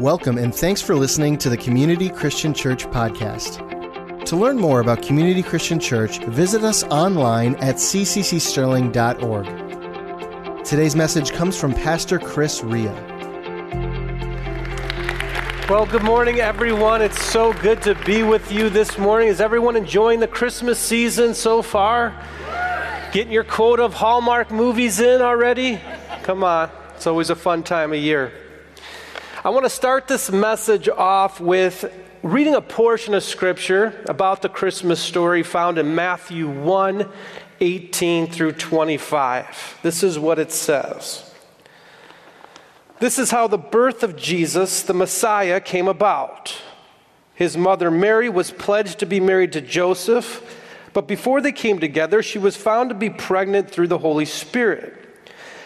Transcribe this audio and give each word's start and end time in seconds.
Welcome 0.00 0.38
and 0.38 0.52
thanks 0.52 0.82
for 0.82 0.96
listening 0.96 1.38
to 1.38 1.48
the 1.48 1.56
Community 1.56 2.10
Christian 2.10 2.52
Church 2.52 2.84
podcast. 2.86 4.24
To 4.24 4.34
learn 4.34 4.56
more 4.56 4.80
about 4.80 5.02
Community 5.02 5.40
Christian 5.40 5.78
Church, 5.78 6.18
visit 6.24 6.64
us 6.64 6.82
online 6.82 7.54
at 7.56 7.76
cccsterling.org. 7.76 10.64
Today's 10.64 10.96
message 10.96 11.30
comes 11.30 11.56
from 11.56 11.74
Pastor 11.74 12.18
Chris 12.18 12.64
Ria. 12.64 12.92
Well, 15.70 15.86
good 15.86 16.02
morning, 16.02 16.40
everyone. 16.40 17.00
It's 17.00 17.22
so 17.26 17.52
good 17.52 17.80
to 17.82 17.94
be 18.04 18.24
with 18.24 18.50
you 18.50 18.70
this 18.70 18.98
morning. 18.98 19.28
Is 19.28 19.40
everyone 19.40 19.76
enjoying 19.76 20.18
the 20.18 20.26
Christmas 20.26 20.80
season 20.80 21.34
so 21.34 21.62
far? 21.62 22.12
Getting 23.12 23.32
your 23.32 23.44
quota 23.44 23.84
of 23.84 23.94
Hallmark 23.94 24.50
movies 24.50 24.98
in 24.98 25.22
already? 25.22 25.80
Come 26.24 26.42
on, 26.42 26.68
it's 26.96 27.06
always 27.06 27.30
a 27.30 27.36
fun 27.36 27.62
time 27.62 27.92
of 27.92 28.00
year. 28.00 28.32
I 29.44 29.50
want 29.50 29.66
to 29.66 29.70
start 29.70 30.08
this 30.08 30.32
message 30.32 30.88
off 30.88 31.38
with 31.38 31.92
reading 32.22 32.54
a 32.54 32.62
portion 32.62 33.12
of 33.12 33.22
scripture 33.22 34.02
about 34.08 34.40
the 34.40 34.48
Christmas 34.48 34.98
story 34.98 35.42
found 35.42 35.76
in 35.76 35.94
Matthew 35.94 36.48
1 36.48 37.06
18 37.60 38.30
through 38.30 38.52
25. 38.52 39.80
This 39.82 40.02
is 40.02 40.18
what 40.18 40.38
it 40.38 40.50
says. 40.50 41.30
This 43.00 43.18
is 43.18 43.32
how 43.32 43.46
the 43.46 43.58
birth 43.58 44.02
of 44.02 44.16
Jesus, 44.16 44.80
the 44.80 44.94
Messiah, 44.94 45.60
came 45.60 45.88
about. 45.88 46.56
His 47.34 47.54
mother 47.54 47.90
Mary 47.90 48.30
was 48.30 48.50
pledged 48.50 48.98
to 49.00 49.06
be 49.06 49.20
married 49.20 49.52
to 49.52 49.60
Joseph, 49.60 50.58
but 50.94 51.06
before 51.06 51.42
they 51.42 51.52
came 51.52 51.80
together, 51.80 52.22
she 52.22 52.38
was 52.38 52.56
found 52.56 52.88
to 52.88 52.94
be 52.94 53.10
pregnant 53.10 53.70
through 53.70 53.88
the 53.88 53.98
Holy 53.98 54.24
Spirit. 54.24 55.03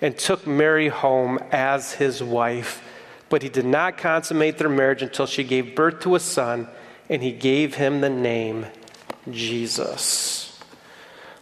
and 0.00 0.16
took 0.16 0.46
Mary 0.46 0.88
home 0.88 1.38
as 1.50 1.94
his 1.94 2.22
wife. 2.22 2.82
But 3.28 3.42
he 3.42 3.48
did 3.48 3.66
not 3.66 3.98
consummate 3.98 4.58
their 4.58 4.68
marriage 4.68 5.02
until 5.02 5.26
she 5.26 5.44
gave 5.44 5.74
birth 5.74 6.00
to 6.00 6.14
a 6.14 6.20
son, 6.20 6.68
and 7.08 7.22
he 7.22 7.32
gave 7.32 7.74
him 7.74 8.00
the 8.00 8.10
name 8.10 8.66
Jesus. 9.30 10.58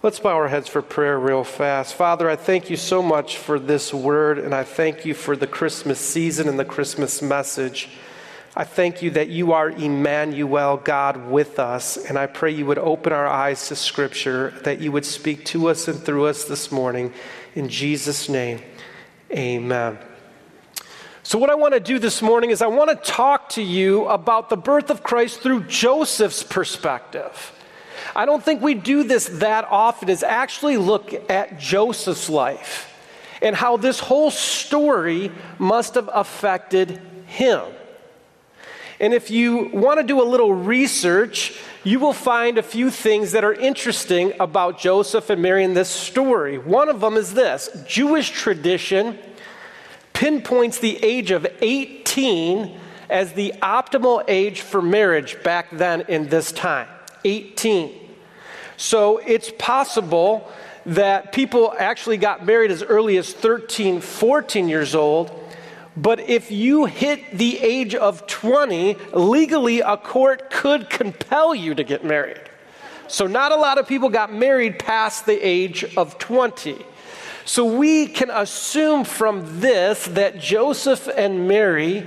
Let's 0.03 0.21
bow 0.21 0.37
our 0.37 0.49
heads 0.49 0.69
for 0.69 0.83
prayer 0.83 1.19
real 1.19 1.43
fast. 1.43 1.95
Father, 1.95 2.29
I 2.31 2.37
thank 2.37 2.71
you 2.71 2.77
so 2.77 3.03
much 3.03 3.39
for 3.39 3.59
this 3.59 3.93
word, 3.93 4.39
and 4.39 4.55
I 4.55 4.63
thank 4.63 5.05
you 5.05 5.15
for 5.15 5.37
the 5.37 5.47
Christmas 5.47 5.99
season 5.99 6.49
and 6.49 6.59
the 6.59 6.65
Christmas 6.65 7.23
message. 7.23 7.89
I 8.55 8.65
thank 8.65 9.03
you 9.03 9.11
that 9.11 9.29
you 9.29 9.53
are 9.53 9.71
Emmanuel, 9.71 10.77
God 10.79 11.29
with 11.29 11.59
us, 11.59 11.97
and 11.97 12.19
I 12.19 12.27
pray 12.27 12.53
you 12.53 12.67
would 12.67 12.79
open 12.79 13.13
our 13.13 13.27
eyes 13.27 13.69
to 13.69 13.77
Scripture, 13.77 14.55
that 14.65 14.81
you 14.81 14.93
would 14.93 15.05
speak 15.05 15.45
to 15.47 15.69
us 15.69 15.89
and 15.89 16.01
through 16.01 16.27
us 16.27 16.45
this 16.45 16.73
morning. 16.73 17.13
In 17.57 17.71
Jesus' 17.71 18.29
name, 18.29 18.61
amen. 19.33 19.99
So, 21.23 21.39
what 21.39 21.49
I 21.49 21.55
want 21.55 21.73
to 21.73 21.81
do 21.81 21.99
this 21.99 22.21
morning 22.21 22.51
is 22.51 22.61
I 22.61 22.67
want 22.67 22.91
to 22.91 23.11
talk 23.11 23.49
to 23.51 23.63
you 23.63 24.05
about 24.09 24.51
the 24.51 24.59
birth 24.59 24.91
of 24.91 25.03
Christ 25.03 25.41
through 25.41 25.65
Joseph's 25.65 26.43
perspective. 26.43 27.53
I 28.15 28.27
don't 28.27 28.45
think 28.45 28.61
we 28.61 28.75
do 28.75 29.05
this 29.05 29.27
that 29.41 29.65
often, 29.71 30.11
is 30.11 30.23
actually 30.23 30.77
look 30.77 31.15
at 31.31 31.59
Joseph's 31.59 32.29
life 32.29 32.93
and 33.41 33.57
how 33.57 33.79
this 33.79 34.01
whole 34.01 34.31
story 34.31 35.33
must 35.59 35.95
have 35.95 36.11
affected 36.13 37.01
him. 37.25 37.63
And 38.99 39.13
if 39.13 39.31
you 39.31 39.71
want 39.73 40.01
to 40.01 40.07
do 40.07 40.23
a 40.23 40.25
little 40.25 40.53
research, 40.55 41.59
you 41.85 42.01
will 42.01 42.15
find 42.15 42.57
a 42.57 42.63
few 42.63 42.91
things 42.91 43.33
that 43.33 43.45
are 43.45 43.53
interesting 43.53 44.33
about 44.41 44.79
Joseph 44.79 45.29
and 45.29 45.43
Mary 45.43 45.65
in 45.65 45.75
this 45.75 45.89
story. 45.89 46.59
One 46.59 46.89
of 46.89 47.01
them 47.01 47.15
is 47.15 47.35
this 47.35 47.69
Jewish 47.87 48.31
tradition 48.31 49.19
pinpoints 50.13 50.79
the 50.79 51.03
age 51.05 51.31
of 51.31 51.47
18 51.61 52.81
as 53.11 53.35
the 53.35 53.53
optimal 53.63 54.25
age 54.27 54.63
for 54.63 54.81
marriage 54.81 55.43
back 55.43 55.71
then 55.71 56.03
in 56.09 56.29
this 56.29 56.51
time 56.53 56.89
18. 57.25 57.93
So 58.79 59.19
it's 59.19 59.53
possible 59.59 60.51
that 60.87 61.33
people 61.33 61.75
actually 61.79 62.17
got 62.17 62.47
married 62.47 62.71
as 62.71 62.83
early 62.83 63.17
as 63.19 63.33
13, 63.33 64.01
14 64.01 64.69
years 64.69 64.95
old 64.95 65.46
but 65.97 66.21
if 66.21 66.51
you 66.51 66.85
hit 66.85 67.37
the 67.37 67.59
age 67.59 67.95
of 67.95 68.27
20, 68.27 68.97
legally 69.15 69.81
a 69.81 69.97
court 69.97 70.51
could 70.51 70.91
compel 70.91 71.55
you 71.55 71.75
to 71.75 71.85
get 71.85 72.05
married. 72.05 72.41
So, 73.09 73.27
not 73.27 73.53
a 73.53 73.57
lot 73.57 73.79
of 73.79 73.87
people 73.87 74.09
got 74.09 74.33
married 74.33 74.79
past 74.79 75.27
the 75.27 75.39
age 75.47 75.85
of 75.97 76.19
20. 76.19 76.77
So, 77.45 77.65
we 77.65 78.09
can 78.09 78.31
assume 78.31 79.05
from 79.05 79.61
this 79.61 80.05
that 80.07 80.39
Joseph 80.39 81.09
and 81.17 81.47
Mary 81.49 82.07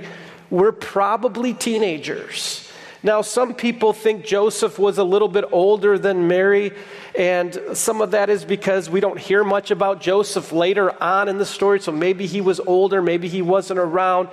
were 0.50 0.72
probably 0.72 1.54
teenagers. 1.54 2.69
Now, 3.02 3.22
some 3.22 3.54
people 3.54 3.94
think 3.94 4.26
Joseph 4.26 4.78
was 4.78 4.98
a 4.98 5.04
little 5.04 5.28
bit 5.28 5.46
older 5.52 5.98
than 5.98 6.28
Mary, 6.28 6.72
and 7.14 7.58
some 7.72 8.02
of 8.02 8.10
that 8.10 8.28
is 8.28 8.44
because 8.44 8.90
we 8.90 9.00
don't 9.00 9.18
hear 9.18 9.42
much 9.42 9.70
about 9.70 10.02
Joseph 10.02 10.52
later 10.52 11.02
on 11.02 11.28
in 11.28 11.38
the 11.38 11.46
story, 11.46 11.80
so 11.80 11.92
maybe 11.92 12.26
he 12.26 12.42
was 12.42 12.60
older, 12.60 13.00
maybe 13.00 13.26
he 13.26 13.40
wasn't 13.40 13.80
around. 13.80 14.28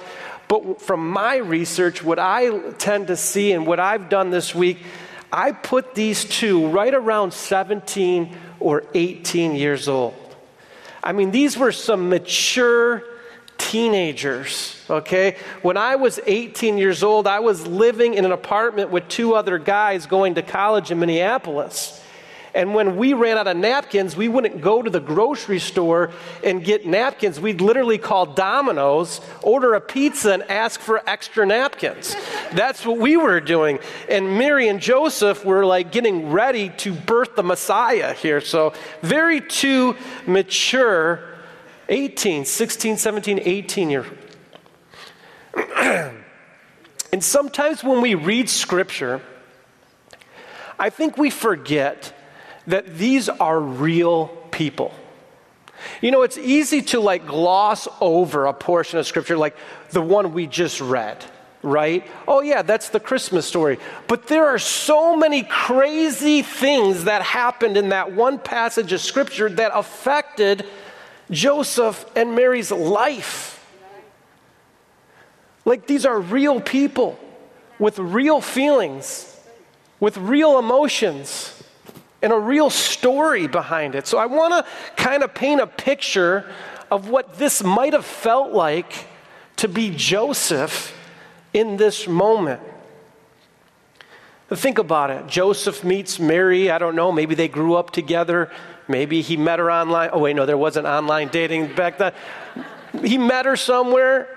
But 0.49 0.81
from 0.81 1.09
my 1.09 1.37
research, 1.37 2.03
what 2.03 2.19
I 2.19 2.71
tend 2.73 3.07
to 3.07 3.15
see 3.15 3.53
and 3.53 3.65
what 3.65 3.79
I've 3.79 4.09
done 4.09 4.31
this 4.31 4.53
week, 4.53 4.79
I 5.31 5.53
put 5.53 5.95
these 5.95 6.25
two 6.25 6.67
right 6.67 6.93
around 6.93 7.31
17 7.31 8.35
or 8.59 8.83
18 8.93 9.55
years 9.55 9.87
old. 9.87 10.13
I 11.01 11.13
mean, 11.13 11.31
these 11.31 11.57
were 11.57 11.71
some 11.71 12.09
mature 12.09 13.01
teenagers, 13.57 14.81
okay? 14.89 15.37
When 15.61 15.77
I 15.77 15.95
was 15.95 16.19
18 16.25 16.77
years 16.77 17.03
old, 17.03 17.27
I 17.27 17.39
was 17.39 17.65
living 17.65 18.13
in 18.13 18.25
an 18.25 18.31
apartment 18.31 18.91
with 18.91 19.07
two 19.07 19.35
other 19.35 19.57
guys 19.57 20.05
going 20.05 20.35
to 20.35 20.41
college 20.41 20.91
in 20.91 20.99
Minneapolis. 20.99 22.03
And 22.57 22.73
when 22.73 22.97
we 22.97 23.13
ran 23.13 23.37
out 23.37 23.45
of 23.45 23.55
napkins, 23.55 24.15
we 24.15 24.27
wouldn't 24.27 24.61
go 24.61 24.81
to 24.81 24.89
the 24.89 24.99
grocery 24.99 25.59
store 25.59 26.09
and 26.43 26.63
get 26.63 26.87
napkins. 26.87 27.39
We'd 27.39 27.61
literally 27.61 27.99
call 27.99 28.25
Domino's, 28.25 29.21
order 29.43 29.75
a 29.75 29.81
pizza, 29.81 30.33
and 30.33 30.43
ask 30.43 30.79
for 30.79 31.07
extra 31.07 31.45
napkins. 31.45 32.15
That's 32.53 32.83
what 32.83 32.97
we 32.97 33.15
were 33.15 33.39
doing. 33.41 33.77
And 34.09 34.39
Mary 34.39 34.69
and 34.69 34.79
Joseph 34.79 35.45
were 35.45 35.67
like 35.67 35.91
getting 35.91 36.31
ready 36.31 36.69
to 36.77 36.93
birth 36.93 37.35
the 37.35 37.43
Messiah 37.43 38.13
here. 38.13 38.41
So, 38.41 38.73
very 39.03 39.39
too 39.39 39.95
mature 40.25 41.36
18, 41.89 42.45
16, 42.45 42.97
17, 42.97 43.39
18 43.43 43.89
year. 43.89 44.05
and 47.13 47.23
sometimes 47.23 47.83
when 47.83 48.01
we 48.01 48.15
read 48.15 48.49
scripture, 48.49 49.21
I 50.79 50.89
think 50.89 51.17
we 51.17 51.29
forget 51.29 52.13
that 52.67 52.97
these 52.97 53.29
are 53.29 53.59
real 53.59 54.27
people. 54.51 54.93
You 56.01 56.11
know, 56.11 56.23
it's 56.23 56.37
easy 56.37 56.81
to 56.83 56.99
like 56.99 57.25
gloss 57.25 57.87
over 58.01 58.45
a 58.45 58.53
portion 58.53 58.99
of 58.99 59.07
scripture 59.07 59.37
like 59.37 59.55
the 59.91 60.01
one 60.01 60.33
we 60.33 60.47
just 60.47 60.81
read, 60.81 61.23
right? 61.63 62.05
Oh, 62.27 62.41
yeah, 62.41 62.61
that's 62.61 62.89
the 62.89 62.99
Christmas 62.99 63.45
story. 63.45 63.79
But 64.07 64.27
there 64.27 64.47
are 64.47 64.59
so 64.59 65.15
many 65.15 65.43
crazy 65.43 66.41
things 66.41 67.05
that 67.05 67.21
happened 67.21 67.77
in 67.77 67.89
that 67.89 68.11
one 68.11 68.39
passage 68.39 68.91
of 68.91 69.01
scripture 69.01 69.49
that 69.49 69.71
affected 69.73 70.65
Joseph 71.31 72.05
and 72.15 72.35
Mary's 72.35 72.71
life. 72.71 73.65
Like 75.65 75.87
these 75.87 76.05
are 76.05 76.19
real 76.19 76.61
people 76.61 77.19
with 77.79 77.99
real 77.99 78.41
feelings, 78.41 79.37
with 79.99 80.17
real 80.17 80.57
emotions. 80.59 81.53
and 82.21 82.33
a 82.33 82.37
real 82.37 82.69
story 82.69 83.47
behind 83.47 83.95
it. 83.95 84.07
So 84.07 84.17
I 84.17 84.25
want 84.25 84.53
to 84.53 84.71
kind 85.01 85.23
of 85.23 85.33
paint 85.33 85.61
a 85.61 85.67
picture 85.67 86.45
of 86.89 87.09
what 87.09 87.37
this 87.37 87.63
might 87.63 87.93
have 87.93 88.05
felt 88.05 88.53
like 88.53 89.07
to 89.57 89.67
be 89.67 89.91
Joseph 89.95 90.97
in 91.53 91.77
this 91.77 92.07
moment. 92.07 92.61
Think 94.49 94.77
about 94.77 95.11
it. 95.11 95.27
Joseph 95.27 95.83
meets 95.83 96.19
Mary. 96.19 96.71
I 96.71 96.77
don't 96.77 96.95
know. 96.95 97.11
Maybe 97.11 97.35
they 97.35 97.49
grew 97.49 97.75
up 97.75 97.91
together. 97.91 98.49
Maybe 98.87 99.21
he 99.21 99.37
met 99.37 99.59
her 99.59 99.71
online. 99.71 100.09
Oh, 100.13 100.19
wait, 100.19 100.35
no, 100.35 100.45
there 100.45 100.57
wasn't 100.57 100.87
online 100.87 101.27
dating 101.27 101.75
back 101.75 101.97
then. 101.97 102.13
He 103.03 103.17
met 103.17 103.45
her 103.45 103.55
somewhere. 103.55 104.33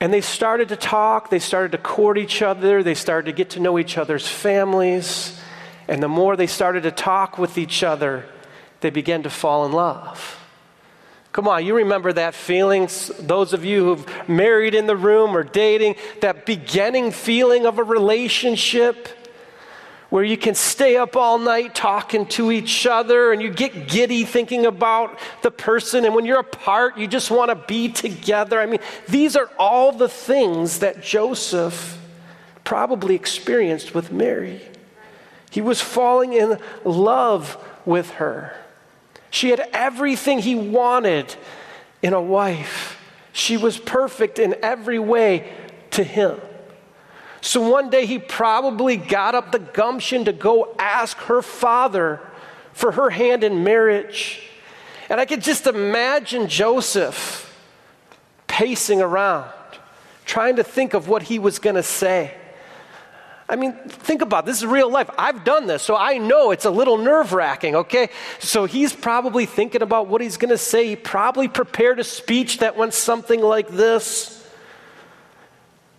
And 0.00 0.12
they 0.12 0.20
started 0.20 0.68
to 0.68 0.76
talk. 0.76 1.30
They 1.30 1.38
started 1.38 1.72
to 1.72 1.78
court 1.78 2.18
each 2.18 2.42
other. 2.42 2.82
They 2.82 2.94
started 2.94 3.26
to 3.26 3.32
get 3.32 3.50
to 3.50 3.60
know 3.60 3.78
each 3.78 3.96
other's 3.96 4.26
families. 4.26 5.40
And 5.88 6.02
the 6.02 6.08
more 6.08 6.36
they 6.36 6.46
started 6.46 6.82
to 6.82 6.90
talk 6.90 7.38
with 7.38 7.58
each 7.58 7.82
other, 7.82 8.24
they 8.80 8.90
began 8.90 9.22
to 9.22 9.30
fall 9.30 9.64
in 9.66 9.72
love. 9.72 10.40
Come 11.32 11.48
on, 11.48 11.66
you 11.66 11.74
remember 11.74 12.12
that 12.12 12.34
feeling? 12.34 12.88
Those 13.18 13.52
of 13.52 13.64
you 13.64 13.84
who've 13.84 14.28
married 14.28 14.74
in 14.74 14.86
the 14.86 14.96
room 14.96 15.36
or 15.36 15.42
dating, 15.42 15.96
that 16.20 16.46
beginning 16.46 17.10
feeling 17.10 17.66
of 17.66 17.78
a 17.78 17.82
relationship 17.82 19.08
where 20.14 20.22
you 20.22 20.36
can 20.36 20.54
stay 20.54 20.96
up 20.96 21.16
all 21.16 21.40
night 21.40 21.74
talking 21.74 22.24
to 22.24 22.52
each 22.52 22.86
other 22.86 23.32
and 23.32 23.42
you 23.42 23.50
get 23.50 23.88
giddy 23.88 24.22
thinking 24.22 24.64
about 24.64 25.18
the 25.42 25.50
person. 25.50 26.04
And 26.04 26.14
when 26.14 26.24
you're 26.24 26.38
apart, 26.38 26.96
you 26.96 27.08
just 27.08 27.32
want 27.32 27.48
to 27.48 27.56
be 27.56 27.88
together. 27.88 28.60
I 28.60 28.66
mean, 28.66 28.78
these 29.08 29.34
are 29.34 29.50
all 29.58 29.90
the 29.90 30.08
things 30.08 30.78
that 30.78 31.02
Joseph 31.02 32.00
probably 32.62 33.16
experienced 33.16 33.92
with 33.92 34.12
Mary. 34.12 34.60
He 35.50 35.60
was 35.60 35.80
falling 35.80 36.32
in 36.32 36.58
love 36.84 37.58
with 37.84 38.10
her. 38.10 38.56
She 39.30 39.50
had 39.50 39.68
everything 39.72 40.38
he 40.38 40.54
wanted 40.54 41.34
in 42.02 42.12
a 42.12 42.22
wife. 42.22 43.02
She 43.32 43.56
was 43.56 43.78
perfect 43.78 44.38
in 44.38 44.54
every 44.62 45.00
way 45.00 45.52
to 45.90 46.04
him. 46.04 46.40
So 47.44 47.60
one 47.60 47.90
day 47.90 48.06
he 48.06 48.18
probably 48.18 48.96
got 48.96 49.34
up 49.34 49.52
the 49.52 49.58
gumption 49.58 50.24
to 50.24 50.32
go 50.32 50.74
ask 50.78 51.18
her 51.18 51.42
father 51.42 52.18
for 52.72 52.92
her 52.92 53.10
hand 53.10 53.44
in 53.44 53.62
marriage. 53.62 54.40
And 55.10 55.20
I 55.20 55.26
could 55.26 55.42
just 55.42 55.66
imagine 55.66 56.48
Joseph 56.48 57.54
pacing 58.46 59.02
around, 59.02 59.50
trying 60.24 60.56
to 60.56 60.64
think 60.64 60.94
of 60.94 61.06
what 61.06 61.24
he 61.24 61.38
was 61.38 61.58
going 61.58 61.76
to 61.76 61.82
say. 61.82 62.34
I 63.46 63.56
mean, 63.56 63.74
think 63.88 64.22
about 64.22 64.44
it. 64.44 64.46
this 64.46 64.56
is 64.56 64.66
real 64.66 64.90
life. 64.90 65.10
I've 65.18 65.44
done 65.44 65.66
this, 65.66 65.82
so 65.82 65.94
I 65.94 66.16
know 66.16 66.50
it's 66.50 66.64
a 66.64 66.70
little 66.70 66.96
nerve 66.96 67.34
wracking, 67.34 67.76
okay? 67.76 68.08
So 68.38 68.64
he's 68.64 68.94
probably 68.94 69.44
thinking 69.44 69.82
about 69.82 70.06
what 70.06 70.22
he's 70.22 70.38
going 70.38 70.48
to 70.48 70.56
say. 70.56 70.86
He 70.86 70.96
probably 70.96 71.48
prepared 71.48 72.00
a 72.00 72.04
speech 72.04 72.60
that 72.60 72.74
went 72.74 72.94
something 72.94 73.42
like 73.42 73.68
this 73.68 74.43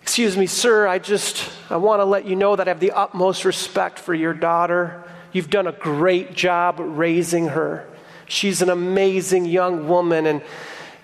Excuse 0.06 0.38
me, 0.38 0.46
sir, 0.46 0.88
I 0.88 1.00
just 1.00 1.50
I 1.68 1.78
want 1.78 2.00
to 2.00 2.06
let 2.06 2.26
you 2.26 2.36
know 2.36 2.56
that 2.56 2.68
I 2.68 2.70
have 2.70 2.80
the 2.80 2.92
utmost 2.92 3.44
respect 3.44 3.98
for 3.98 4.14
your 4.14 4.36
daughter. 4.36 5.04
You've 5.32 5.50
done 5.50 5.66
a 5.66 5.72
great 5.72 6.36
job 6.36 6.76
raising 6.78 7.48
her. 7.48 7.90
She's 8.28 8.62
an 8.62 8.70
amazing 8.70 9.46
young 9.46 9.88
woman, 9.88 10.28
and, 10.28 10.44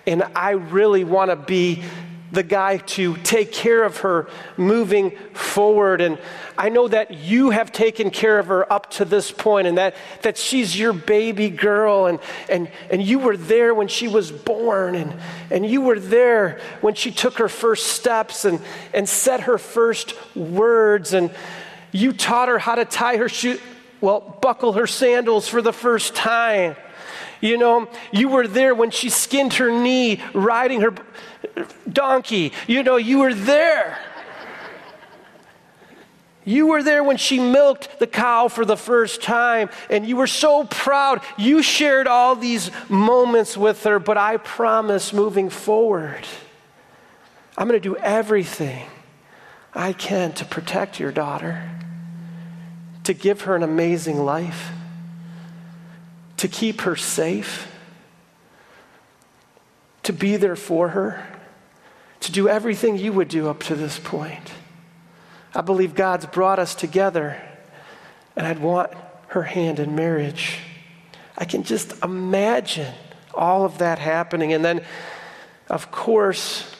and 0.06 0.22
I 0.36 0.50
really 0.50 1.02
want 1.02 1.32
to 1.32 1.36
be 1.36 1.82
the 2.32 2.42
guy 2.42 2.78
to 2.78 3.16
take 3.18 3.52
care 3.52 3.84
of 3.84 3.98
her 3.98 4.26
moving 4.56 5.10
forward. 5.34 6.00
And 6.00 6.18
I 6.56 6.70
know 6.70 6.88
that 6.88 7.12
you 7.12 7.50
have 7.50 7.70
taken 7.70 8.10
care 8.10 8.38
of 8.38 8.46
her 8.46 8.70
up 8.72 8.90
to 8.92 9.04
this 9.04 9.30
point 9.30 9.66
and 9.68 9.76
that, 9.78 9.94
that 10.22 10.38
she's 10.38 10.76
your 10.78 10.94
baby 10.94 11.50
girl 11.50 12.06
and, 12.06 12.18
and, 12.48 12.70
and 12.90 13.02
you 13.02 13.18
were 13.18 13.36
there 13.36 13.74
when 13.74 13.86
she 13.86 14.08
was 14.08 14.32
born 14.32 14.94
and, 14.94 15.14
and 15.50 15.66
you 15.66 15.82
were 15.82 16.00
there 16.00 16.60
when 16.80 16.94
she 16.94 17.10
took 17.10 17.36
her 17.36 17.48
first 17.48 17.88
steps 17.88 18.46
and, 18.46 18.60
and 18.94 19.06
said 19.06 19.40
her 19.40 19.58
first 19.58 20.14
words 20.34 21.12
and 21.12 21.30
you 21.92 22.14
taught 22.14 22.48
her 22.48 22.58
how 22.58 22.74
to 22.74 22.86
tie 22.86 23.18
her 23.18 23.28
shoe, 23.28 23.60
well, 24.00 24.38
buckle 24.40 24.72
her 24.72 24.86
sandals 24.86 25.48
for 25.48 25.60
the 25.60 25.72
first 25.72 26.14
time. 26.14 26.76
You 27.42 27.58
know, 27.58 27.88
you 28.12 28.28
were 28.28 28.46
there 28.46 28.72
when 28.72 28.92
she 28.92 29.10
skinned 29.10 29.54
her 29.54 29.70
knee 29.70 30.22
riding 30.32 30.80
her 30.80 30.94
donkey. 31.90 32.52
You 32.66 32.82
know, 32.82 32.96
you 32.96 33.18
were 33.18 33.34
there. 33.34 33.98
You 36.44 36.66
were 36.66 36.82
there 36.82 37.04
when 37.04 37.18
she 37.18 37.38
milked 37.38 38.00
the 38.00 38.06
cow 38.06 38.48
for 38.48 38.64
the 38.64 38.76
first 38.76 39.22
time, 39.22 39.70
and 39.88 40.04
you 40.06 40.16
were 40.16 40.26
so 40.26 40.64
proud. 40.64 41.22
You 41.38 41.62
shared 41.62 42.08
all 42.08 42.34
these 42.34 42.70
moments 42.88 43.56
with 43.56 43.84
her, 43.84 44.00
but 44.00 44.16
I 44.16 44.38
promise 44.38 45.12
moving 45.12 45.50
forward, 45.50 46.26
I'm 47.56 47.68
going 47.68 47.80
to 47.80 47.88
do 47.88 47.96
everything 47.96 48.88
I 49.72 49.92
can 49.92 50.32
to 50.32 50.44
protect 50.44 50.98
your 50.98 51.12
daughter, 51.12 51.70
to 53.04 53.14
give 53.14 53.42
her 53.42 53.54
an 53.54 53.62
amazing 53.62 54.24
life, 54.24 54.70
to 56.38 56.48
keep 56.48 56.80
her 56.80 56.96
safe, 56.96 57.68
to 60.02 60.12
be 60.12 60.36
there 60.36 60.56
for 60.56 60.88
her 60.88 61.31
to 62.22 62.32
do 62.32 62.48
everything 62.48 62.96
you 62.96 63.12
would 63.12 63.28
do 63.28 63.48
up 63.48 63.62
to 63.64 63.74
this 63.74 63.98
point. 63.98 64.52
I 65.54 65.60
believe 65.60 65.94
God's 65.94 66.26
brought 66.26 66.58
us 66.58 66.74
together, 66.74 67.40
and 68.36 68.46
I'd 68.46 68.60
want 68.60 68.92
her 69.28 69.42
hand 69.42 69.78
in 69.78 69.94
marriage. 69.94 70.58
I 71.36 71.44
can 71.44 71.62
just 71.62 71.92
imagine 72.02 72.92
all 73.34 73.64
of 73.64 73.78
that 73.78 73.98
happening. 73.98 74.52
And 74.52 74.64
then, 74.64 74.84
of 75.68 75.90
course, 75.90 76.74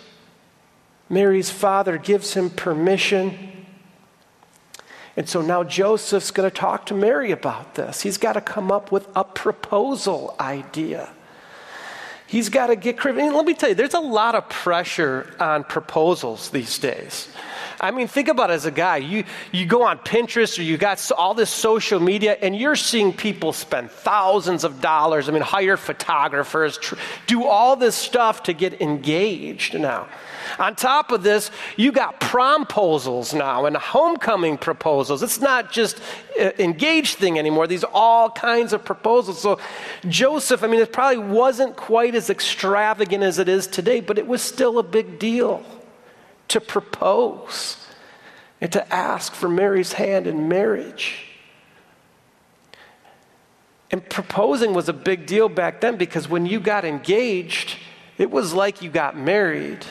Mary's 1.08 1.50
father 1.50 1.98
gives 1.98 2.34
him 2.34 2.50
permission. 2.50 3.66
And 5.16 5.28
so 5.28 5.42
now 5.42 5.64
Joseph's 5.64 6.30
going 6.30 6.48
to 6.48 6.54
talk 6.54 6.86
to 6.86 6.94
Mary 6.94 7.32
about 7.32 7.74
this. 7.74 8.02
He's 8.02 8.18
got 8.18 8.34
to 8.34 8.40
come 8.40 8.70
up 8.70 8.92
with 8.92 9.08
a 9.14 9.24
proposal 9.24 10.34
idea. 10.38 11.10
He's 12.32 12.48
got 12.48 12.68
to 12.68 12.76
get 12.76 12.96
creative. 12.96 13.34
let 13.34 13.44
me 13.44 13.52
tell 13.52 13.68
you, 13.68 13.74
there's 13.74 13.92
a 13.92 14.00
lot 14.00 14.34
of 14.34 14.48
pressure 14.48 15.34
on 15.38 15.64
proposals 15.64 16.48
these 16.48 16.78
days. 16.78 17.28
I 17.82 17.90
mean, 17.90 18.06
think 18.06 18.28
about 18.28 18.50
it 18.50 18.52
as 18.52 18.64
a 18.64 18.70
guy. 18.70 18.98
You, 18.98 19.24
you 19.50 19.66
go 19.66 19.82
on 19.82 19.98
Pinterest 19.98 20.56
or 20.56 20.62
you 20.62 20.76
got 20.76 21.10
all 21.18 21.34
this 21.34 21.50
social 21.50 21.98
media, 21.98 22.38
and 22.40 22.56
you're 22.56 22.76
seeing 22.76 23.12
people 23.12 23.52
spend 23.52 23.90
thousands 23.90 24.62
of 24.62 24.80
dollars. 24.80 25.28
I 25.28 25.32
mean, 25.32 25.42
hire 25.42 25.76
photographers, 25.76 26.78
tr- 26.78 26.94
do 27.26 27.44
all 27.44 27.74
this 27.74 27.96
stuff 27.96 28.44
to 28.44 28.52
get 28.52 28.80
engaged 28.80 29.76
now. 29.76 30.06
On 30.60 30.76
top 30.76 31.10
of 31.10 31.24
this, 31.24 31.50
you 31.76 31.90
got 31.90 32.20
promposals 32.20 33.36
now 33.36 33.66
and 33.66 33.76
homecoming 33.76 34.58
proposals. 34.58 35.24
It's 35.24 35.40
not 35.40 35.72
just 35.72 36.00
an 36.38 36.52
engaged 36.60 37.18
thing 37.18 37.36
anymore. 37.36 37.66
These 37.66 37.84
all 37.84 38.30
kinds 38.30 38.72
of 38.72 38.84
proposals. 38.84 39.40
So 39.40 39.58
Joseph, 40.08 40.62
I 40.62 40.68
mean, 40.68 40.80
it 40.80 40.92
probably 40.92 41.18
wasn't 41.18 41.74
quite 41.74 42.14
as 42.14 42.30
extravagant 42.30 43.24
as 43.24 43.40
it 43.40 43.48
is 43.48 43.66
today, 43.66 44.00
but 44.00 44.18
it 44.18 44.26
was 44.28 44.40
still 44.40 44.78
a 44.78 44.84
big 44.84 45.18
deal 45.18 45.64
to 46.52 46.60
propose 46.60 47.78
and 48.60 48.70
to 48.72 48.94
ask 48.94 49.32
for 49.32 49.48
Mary's 49.48 49.94
hand 49.94 50.26
in 50.26 50.48
marriage. 50.48 51.26
And 53.90 54.06
proposing 54.06 54.74
was 54.74 54.88
a 54.88 54.92
big 54.92 55.24
deal 55.24 55.48
back 55.48 55.80
then 55.80 55.96
because 55.96 56.28
when 56.28 56.44
you 56.44 56.60
got 56.60 56.84
engaged, 56.84 57.78
it 58.18 58.30
was 58.30 58.52
like 58.52 58.82
you 58.82 58.90
got 58.90 59.16
married. 59.16 59.84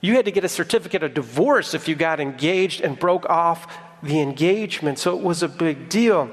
You 0.00 0.14
had 0.14 0.24
to 0.24 0.30
get 0.30 0.44
a 0.44 0.48
certificate 0.48 1.02
of 1.02 1.12
divorce 1.12 1.74
if 1.74 1.88
you 1.88 1.94
got 1.94 2.18
engaged 2.18 2.80
and 2.80 2.98
broke 2.98 3.28
off 3.28 3.70
the 4.02 4.20
engagement. 4.20 4.98
So 4.98 5.16
it 5.16 5.22
was 5.22 5.42
a 5.42 5.48
big 5.48 5.90
deal. 5.90 6.30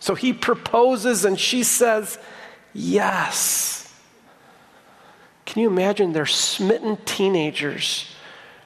So 0.00 0.14
he 0.14 0.34
proposes 0.34 1.24
and 1.24 1.40
she 1.40 1.62
says, 1.62 2.18
Yes. 2.74 3.79
Can 5.50 5.62
you 5.62 5.68
imagine? 5.68 6.12
They're 6.12 6.26
smitten 6.26 6.96
teenagers 7.04 8.06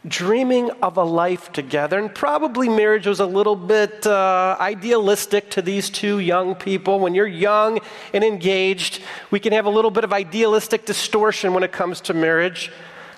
dreaming 0.07 0.71
of 0.83 0.99
a 0.99 1.03
life 1.03 1.51
together. 1.51 1.99
And 1.99 2.15
probably 2.15 2.69
marriage 2.69 3.07
was 3.07 3.21
a 3.21 3.27
little 3.27 3.57
bit 3.57 4.07
uh, 4.07 4.55
idealistic 4.61 5.51
to 5.53 5.63
these 5.63 5.89
two 5.89 6.19
young 6.19 6.55
people. 6.55 7.01
When 7.01 7.15
you're 7.15 7.27
young 7.27 7.81
and 8.13 8.23
engaged, 8.23 9.01
we 9.31 9.41
can 9.41 9.55
have 9.55 9.65
a 9.65 9.71
little 9.71 9.91
bit 9.91 10.05
of 10.05 10.13
idealistic 10.13 10.85
distortion 10.85 11.55
when 11.55 11.63
it 11.63 11.73
comes 11.73 12.03
to 12.03 12.13
marriage. 12.13 12.71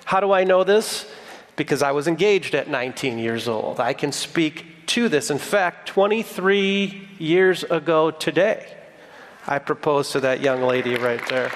How 0.05 0.21
do 0.21 0.31
I 0.31 0.45
know 0.45 0.63
this? 0.63 1.11
Because 1.57 1.81
I 1.81 1.91
was 1.91 2.07
engaged 2.07 2.55
at 2.55 2.69
19 2.69 3.19
years 3.19 3.49
old. 3.49 3.81
I 3.81 3.91
can 3.91 4.13
speak 4.13 4.87
to 4.87 5.09
this. 5.09 5.29
In 5.29 5.39
fact, 5.39 5.89
23 5.89 7.09
years 7.19 7.65
ago 7.65 8.11
today, 8.11 8.73
I 9.45 9.59
proposed 9.59 10.13
to 10.13 10.21
that 10.21 10.39
young 10.39 10.61
lady 10.61 10.95
right 10.95 11.27
there. 11.27 11.51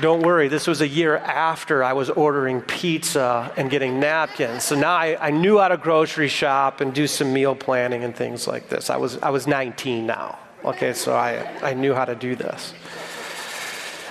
Don't 0.00 0.22
worry, 0.22 0.48
this 0.48 0.66
was 0.66 0.80
a 0.80 0.88
year 0.88 1.16
after 1.16 1.84
I 1.84 1.92
was 1.92 2.10
ordering 2.10 2.62
pizza 2.62 3.52
and 3.56 3.70
getting 3.70 4.00
napkins. 4.00 4.64
So 4.64 4.74
now 4.74 4.92
I, 4.92 5.28
I, 5.28 5.30
knew 5.30 5.58
how 5.58 5.68
to 5.68 5.76
grocery 5.76 6.26
shop 6.26 6.80
and 6.80 6.92
do 6.92 7.06
some 7.06 7.32
meal 7.32 7.54
planning 7.54 8.02
and 8.02 8.14
things 8.14 8.48
like 8.48 8.68
this. 8.68 8.90
I 8.90 8.96
was, 8.96 9.18
I 9.18 9.30
was 9.30 9.46
19 9.46 10.04
now. 10.04 10.38
Okay, 10.64 10.94
so 10.94 11.14
I, 11.14 11.46
I 11.62 11.74
knew 11.74 11.94
how 11.94 12.04
to 12.04 12.16
do 12.16 12.34
this. 12.34 12.74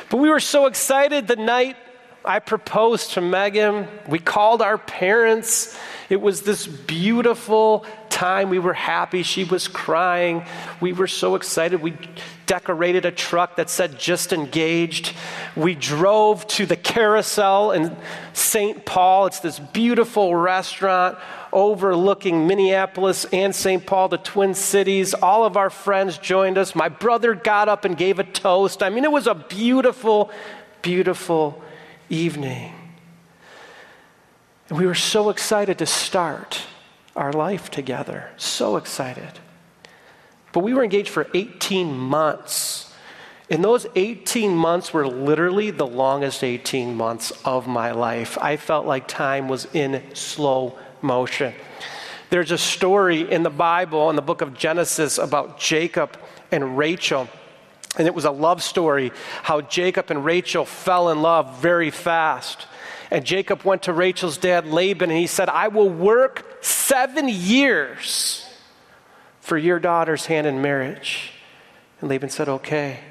But 0.09 0.17
we 0.17 0.29
were 0.29 0.39
so 0.39 0.67
excited 0.67 1.27
the 1.27 1.35
night 1.35 1.75
I 2.23 2.39
proposed 2.39 3.13
to 3.13 3.21
Megan. 3.21 3.87
We 4.07 4.19
called 4.19 4.61
our 4.61 4.77
parents. 4.77 5.77
It 6.09 6.21
was 6.21 6.43
this 6.43 6.65
beautiful 6.65 7.85
time. 8.09 8.49
We 8.49 8.59
were 8.59 8.73
happy. 8.73 9.23
She 9.23 9.43
was 9.43 9.67
crying. 9.67 10.45
We 10.79 10.93
were 10.93 11.07
so 11.07 11.35
excited. 11.35 11.81
We 11.81 11.97
decorated 12.45 13.05
a 13.05 13.11
truck 13.11 13.55
that 13.55 13.69
said 13.69 13.99
just 13.99 14.33
engaged. 14.33 15.13
We 15.55 15.75
drove 15.75 16.45
to 16.47 16.65
the 16.65 16.75
carousel 16.75 17.71
in 17.71 17.95
St. 18.33 18.85
Paul. 18.85 19.27
It's 19.27 19.39
this 19.39 19.59
beautiful 19.59 20.35
restaurant 20.35 21.17
overlooking 21.51 22.47
Minneapolis 22.47 23.25
and 23.31 23.55
St. 23.55 23.85
Paul, 23.85 24.09
the 24.09 24.17
Twin 24.17 24.53
Cities. 24.53 25.13
All 25.13 25.45
of 25.45 25.55
our 25.55 25.69
friends 25.69 26.17
joined 26.17 26.57
us. 26.57 26.75
My 26.75 26.89
brother 26.89 27.35
got 27.35 27.69
up 27.69 27.85
and 27.85 27.95
gave 27.95 28.19
a 28.19 28.23
toast. 28.23 28.83
I 28.83 28.89
mean, 28.89 29.03
it 29.03 29.11
was 29.11 29.27
a 29.27 29.35
beautiful, 29.35 30.31
beautiful 30.81 31.61
evening. 32.09 32.73
And 34.69 34.77
we 34.77 34.85
were 34.85 34.95
so 34.95 35.29
excited 35.29 35.77
to 35.77 35.85
start 35.85 36.63
our 37.15 37.31
life 37.31 37.69
together. 37.69 38.29
So 38.37 38.77
excited. 38.77 39.39
But 40.53 40.59
we 40.61 40.73
were 40.73 40.83
engaged 40.83 41.09
for 41.09 41.27
18 41.33 41.97
months. 41.97 42.93
And 43.49 43.63
those 43.63 43.85
18 43.95 44.55
months 44.55 44.93
were 44.93 45.05
literally 45.05 45.71
the 45.71 45.85
longest 45.85 46.43
18 46.43 46.95
months 46.95 47.31
of 47.43 47.67
my 47.67 47.91
life. 47.91 48.37
I 48.39 48.55
felt 48.55 48.85
like 48.85 49.07
time 49.07 49.49
was 49.49 49.67
in 49.73 50.01
slow 50.13 50.77
motion. 51.01 51.53
There's 52.29 52.51
a 52.51 52.57
story 52.57 53.29
in 53.29 53.43
the 53.43 53.49
Bible, 53.49 54.09
in 54.09 54.15
the 54.15 54.21
book 54.21 54.41
of 54.41 54.53
Genesis, 54.53 55.17
about 55.17 55.59
Jacob 55.59 56.17
and 56.51 56.77
Rachel. 56.77 57.27
And 57.97 58.07
it 58.07 58.15
was 58.15 58.25
a 58.25 58.31
love 58.31 58.63
story 58.63 59.11
how 59.43 59.61
Jacob 59.61 60.09
and 60.09 60.23
Rachel 60.23 60.65
fell 60.65 61.09
in 61.09 61.21
love 61.21 61.59
very 61.59 61.91
fast. 61.91 62.67
And 63.11 63.25
Jacob 63.25 63.63
went 63.63 63.83
to 63.83 63.93
Rachel's 63.93 64.37
dad, 64.37 64.65
Laban, 64.67 65.09
and 65.11 65.19
he 65.19 65.27
said, 65.27 65.49
I 65.49 65.67
will 65.67 65.89
work 65.89 66.63
seven 66.63 67.27
years 67.27 68.47
for 69.43 69.57
your 69.57 69.77
daughter's 69.77 70.25
hand 70.27 70.47
in 70.47 70.61
marriage. 70.61 71.33
And 71.99 72.09
Laban 72.09 72.29
said, 72.29 72.47
Okay. 72.47 73.01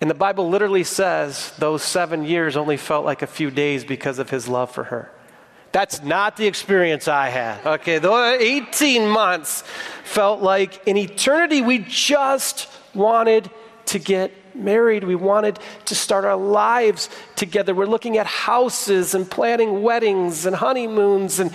And 0.00 0.10
the 0.10 0.14
Bible 0.14 0.50
literally 0.50 0.84
says 0.84 1.52
those 1.58 1.82
seven 1.82 2.24
years 2.24 2.56
only 2.56 2.76
felt 2.76 3.06
like 3.06 3.22
a 3.22 3.26
few 3.26 3.50
days 3.50 3.84
because 3.84 4.18
of 4.18 4.28
his 4.28 4.46
love 4.46 4.70
for 4.70 4.84
her. 4.84 5.10
That's 5.72 6.02
not 6.02 6.36
the 6.36 6.46
experience 6.46 7.08
I 7.08 7.28
had. 7.28 7.64
Okay, 7.64 7.98
the 7.98 8.36
18 8.38 9.08
months 9.08 9.62
felt 10.04 10.42
like 10.42 10.86
an 10.86 10.96
eternity. 10.96 11.62
We 11.62 11.78
just 11.78 12.68
wanted 12.92 13.48
to 13.86 13.98
get 13.98 14.32
married. 14.58 15.04
We 15.04 15.14
wanted 15.14 15.58
to 15.86 15.94
start 15.94 16.24
our 16.24 16.36
lives 16.36 17.08
together. 17.34 17.74
We're 17.74 17.86
looking 17.86 18.18
at 18.18 18.26
houses 18.26 19.14
and 19.14 19.30
planning 19.30 19.82
weddings 19.82 20.46
and 20.46 20.56
honeymoons 20.56 21.38
and, 21.40 21.52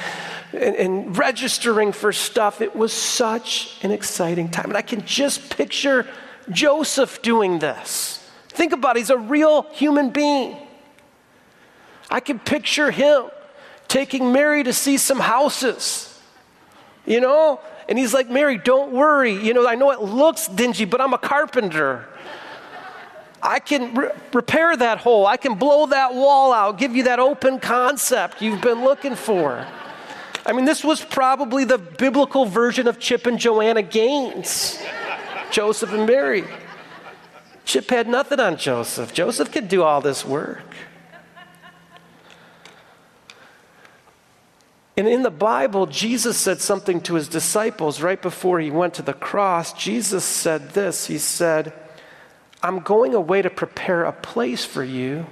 and, 0.54 0.76
and, 0.76 1.18
registering 1.18 1.92
for 1.92 2.12
stuff. 2.12 2.62
It 2.62 2.76
was 2.76 2.94
such 2.94 3.78
an 3.84 3.92
exciting 3.92 4.50
time. 4.50 4.66
And 4.66 4.78
I 4.78 4.82
can 4.82 5.06
just 5.06 5.56
picture 5.56 6.08
Joseph 6.50 7.22
doing 7.22 7.60
this. 7.60 8.18
Think 8.50 8.74
about 8.74 8.96
it, 8.96 9.00
he's 9.00 9.10
a 9.10 9.18
real 9.18 9.64
human 9.72 10.10
being. 10.10 10.58
I 12.10 12.20
can 12.20 12.40
picture 12.40 12.92
him 12.92 13.30
taking 13.88 14.32
Mary 14.32 14.64
to 14.64 14.74
see 14.74 14.98
some 14.98 15.20
houses, 15.20 16.20
you 17.06 17.22
know? 17.22 17.60
And 17.88 17.98
he's 17.98 18.14
like, 18.14 18.30
Mary, 18.30 18.58
don't 18.58 18.92
worry. 18.92 19.34
You 19.34 19.54
know, 19.54 19.68
I 19.68 19.76
know 19.76 19.92
it 19.92 20.02
looks 20.02 20.48
dingy, 20.48 20.86
but 20.86 21.02
I'm 21.02 21.14
a 21.14 21.18
carpenter. 21.18 22.08
I 23.44 23.60
can 23.60 23.94
re- 23.96 24.12
repair 24.34 24.76
that 24.78 25.00
hole. 25.00 25.26
I 25.26 25.38
can 25.38 25.56
blow 25.56 25.88
that 25.88 26.14
wall 26.14 26.54
out, 26.54 26.78
give 26.78 26.96
you 26.96 27.04
that 27.04 27.20
open 27.20 27.60
concept 27.60 28.42
you've 28.42 28.62
been 28.62 28.84
looking 28.84 29.16
for. 29.16 29.66
I 30.46 30.54
mean, 30.54 30.66
this 30.66 30.84
was 30.84 31.04
probably 31.04 31.66
the 31.66 31.78
biblical 31.78 32.46
version 32.46 32.88
of 32.88 33.00
Chip 33.00 33.26
and 33.28 33.40
Joanna 33.40 33.82
Gaines, 33.82 34.82
Joseph 35.52 35.92
and 35.94 36.06
Mary. 36.06 36.44
Chip 37.66 37.90
had 37.90 38.08
nothing 38.08 38.40
on 38.40 38.58
Joseph. 38.58 39.14
Joseph 39.14 39.52
could 39.52 39.68
do 39.68 39.84
all 39.84 40.02
this 40.02 40.26
work. 40.26 40.62
And 44.98 45.08
in 45.08 45.24
the 45.24 45.32
Bible, 45.32 45.86
Jesus 45.86 46.38
said 46.38 46.60
something 46.60 47.02
to 47.02 47.16
his 47.16 47.28
disciples 47.28 48.02
right 48.02 48.22
before 48.22 48.60
he 48.60 48.70
went 48.70 48.96
to 48.96 49.02
the 49.02 49.14
cross. 49.14 49.74
Jesus 49.74 50.26
said 50.26 50.72
this 50.72 51.08
He 51.08 51.18
said, 51.18 51.74
I'm 52.64 52.80
going 52.80 53.14
away 53.16 53.42
to 53.42 53.50
prepare 53.50 54.04
a 54.06 54.12
place 54.12 54.64
for 54.66 54.84
you, 54.84 55.26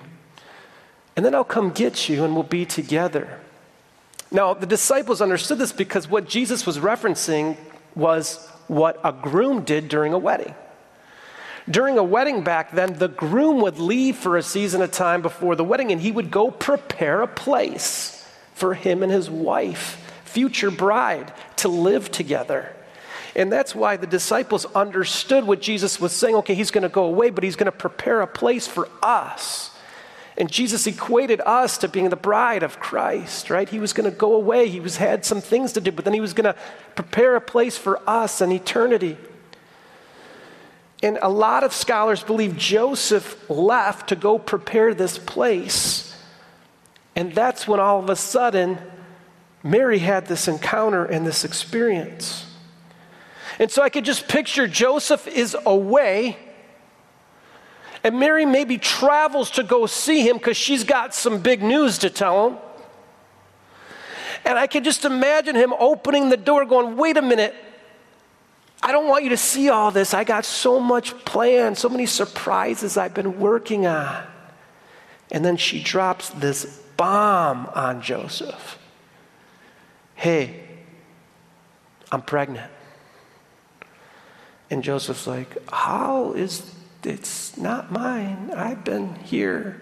and 1.16 1.26
then 1.26 1.36
I'll 1.36 1.44
come 1.44 1.72
get 1.72 2.10
you 2.10 2.24
and 2.24 2.34
we'll 2.34 2.44
be 2.44 2.66
together. 2.66 3.40
Now, 4.32 4.54
the 4.54 4.66
disciples 4.66 5.22
understood 5.22 5.58
this 5.58 5.72
because 5.72 6.08
what 6.08 6.28
Jesus 6.28 6.66
was 6.66 6.78
referencing 6.78 7.58
was 7.96 8.48
what 8.68 9.00
a 9.04 9.12
groom 9.12 9.64
did 9.64 9.90
during 9.90 10.14
a 10.14 10.18
wedding. 10.18 10.54
During 11.70 11.98
a 11.98 12.04
wedding 12.04 12.44
back 12.44 12.72
then, 12.72 12.94
the 12.94 13.08
groom 13.08 13.62
would 13.62 13.80
leave 13.80 14.16
for 14.16 14.38
a 14.38 14.44
season 14.44 14.82
of 14.82 14.92
time 14.92 15.22
before 15.22 15.56
the 15.56 15.64
wedding 15.64 15.92
and 15.92 16.02
he 16.02 16.12
would 16.12 16.32
go 16.32 16.50
prepare 16.50 17.22
a 17.22 17.28
place 17.28 18.28
for 18.54 18.74
him 18.74 19.04
and 19.04 19.12
his 19.12 19.30
wife, 19.30 20.22
future 20.26 20.72
bride, 20.72 21.32
to 21.58 21.68
live 21.68 22.12
together. 22.12 22.76
And 23.40 23.50
that's 23.50 23.74
why 23.74 23.96
the 23.96 24.06
disciples 24.06 24.66
understood 24.76 25.46
what 25.46 25.62
Jesus 25.62 25.98
was 25.98 26.12
saying. 26.12 26.36
Okay, 26.36 26.56
he's 26.56 26.72
going 26.72 26.82
to 26.82 26.90
go 26.90 27.06
away, 27.06 27.30
but 27.30 27.42
he's 27.42 27.56
going 27.56 27.72
to 27.72 27.72
prepare 27.72 28.20
a 28.20 28.28
place 28.28 28.68
for 28.68 28.90
us. 29.02 29.72
And 30.38 30.52
Jesus 30.52 30.86
equated 30.88 31.40
us 31.46 31.78
to 31.78 31.88
being 31.88 32.10
the 32.10 32.18
bride 32.18 32.64
of 32.64 32.82
Christ, 32.82 33.50
right? 33.50 33.70
He 33.70 33.80
was 33.80 33.94
going 33.94 34.12
to 34.12 34.16
go 34.16 34.34
away. 34.36 34.68
He 34.68 34.82
was 34.82 34.98
had 34.98 35.24
some 35.24 35.40
things 35.40 35.72
to 35.74 35.82
do, 35.82 35.90
but 35.90 36.04
then 36.04 36.14
he 36.14 36.20
was 36.20 36.34
going 36.34 36.54
to 36.54 36.60
prepare 36.96 37.38
a 37.38 37.42
place 37.42 37.78
for 37.78 38.02
us 38.06 38.42
in 38.42 38.52
eternity. 38.52 39.18
And 41.02 41.18
a 41.22 41.30
lot 41.30 41.64
of 41.64 41.72
scholars 41.72 42.22
believe 42.22 42.58
Joseph 42.58 43.50
left 43.50 44.10
to 44.10 44.18
go 44.18 44.38
prepare 44.38 44.94
this 44.94 45.18
place. 45.18 46.14
And 47.16 47.34
that's 47.34 47.70
when 47.70 47.80
all 47.80 48.00
of 48.04 48.10
a 48.10 48.18
sudden 48.18 48.80
Mary 49.64 50.00
had 50.00 50.26
this 50.26 50.50
encounter 50.50 51.06
and 51.06 51.26
this 51.26 51.46
experience. 51.46 52.48
And 53.60 53.70
so 53.70 53.84
I 53.84 53.90
could 53.90 54.06
just 54.06 54.30
picture 54.30 54.68
Joseph 54.68 55.28
is 55.28 55.56
away, 55.66 56.38
and 58.04 58.18
Mary 58.18 58.46
maybe 58.46 58.78
travels 58.78 59.52
to 59.52 59.64
go 59.64 59.86
see 59.86 60.28
him 60.28 60.38
because 60.38 60.56
she's 60.56 60.86
got 60.86 61.14
some 61.14 61.40
big 61.42 61.62
news 61.62 61.98
to 62.00 62.10
tell 62.10 62.48
him. 62.48 62.58
And 64.46 64.58
I 64.58 64.68
could 64.68 64.86
just 64.86 65.04
imagine 65.04 65.56
him 65.56 65.74
opening 65.78 66.30
the 66.30 66.38
door, 66.38 66.66
going, 66.66 66.96
Wait 66.96 67.18
a 67.18 67.22
minute. 67.22 67.54
I 68.82 68.94
don't 68.94 69.10
want 69.10 69.26
you 69.26 69.32
to 69.32 69.38
see 69.38 69.68
all 69.68 69.92
this. 69.92 70.14
I 70.14 70.24
got 70.24 70.46
so 70.46 70.80
much 70.80 71.14
planned, 71.26 71.78
so 71.78 71.90
many 71.90 72.06
surprises 72.06 72.96
I've 72.96 73.14
been 73.14 73.38
working 73.38 73.86
on. 73.86 74.26
And 75.32 75.44
then 75.44 75.58
she 75.58 75.84
drops 75.84 76.30
this 76.30 76.66
bomb 76.96 77.70
on 77.76 78.02
Joseph. 78.02 78.80
Hey, 80.16 80.64
I'm 82.10 82.22
pregnant. 82.22 82.72
And 84.70 84.84
Joseph's 84.84 85.28
like, 85.28 85.58
How 85.72 86.34
is 86.34 86.74
it's 87.04 87.58
not 87.58 87.92
mine? 87.92 88.52
I've 88.56 88.84
been 88.84 89.16
here. 89.16 89.82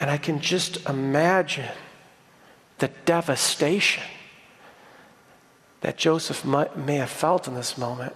And 0.00 0.10
I 0.10 0.18
can 0.18 0.40
just 0.40 0.88
imagine 0.88 1.70
the 2.78 2.88
devastation 3.04 4.02
that 5.80 5.96
Joseph 5.96 6.44
may 6.44 6.96
have 6.96 7.10
felt 7.10 7.46
in 7.46 7.54
this 7.54 7.78
moment. 7.78 8.14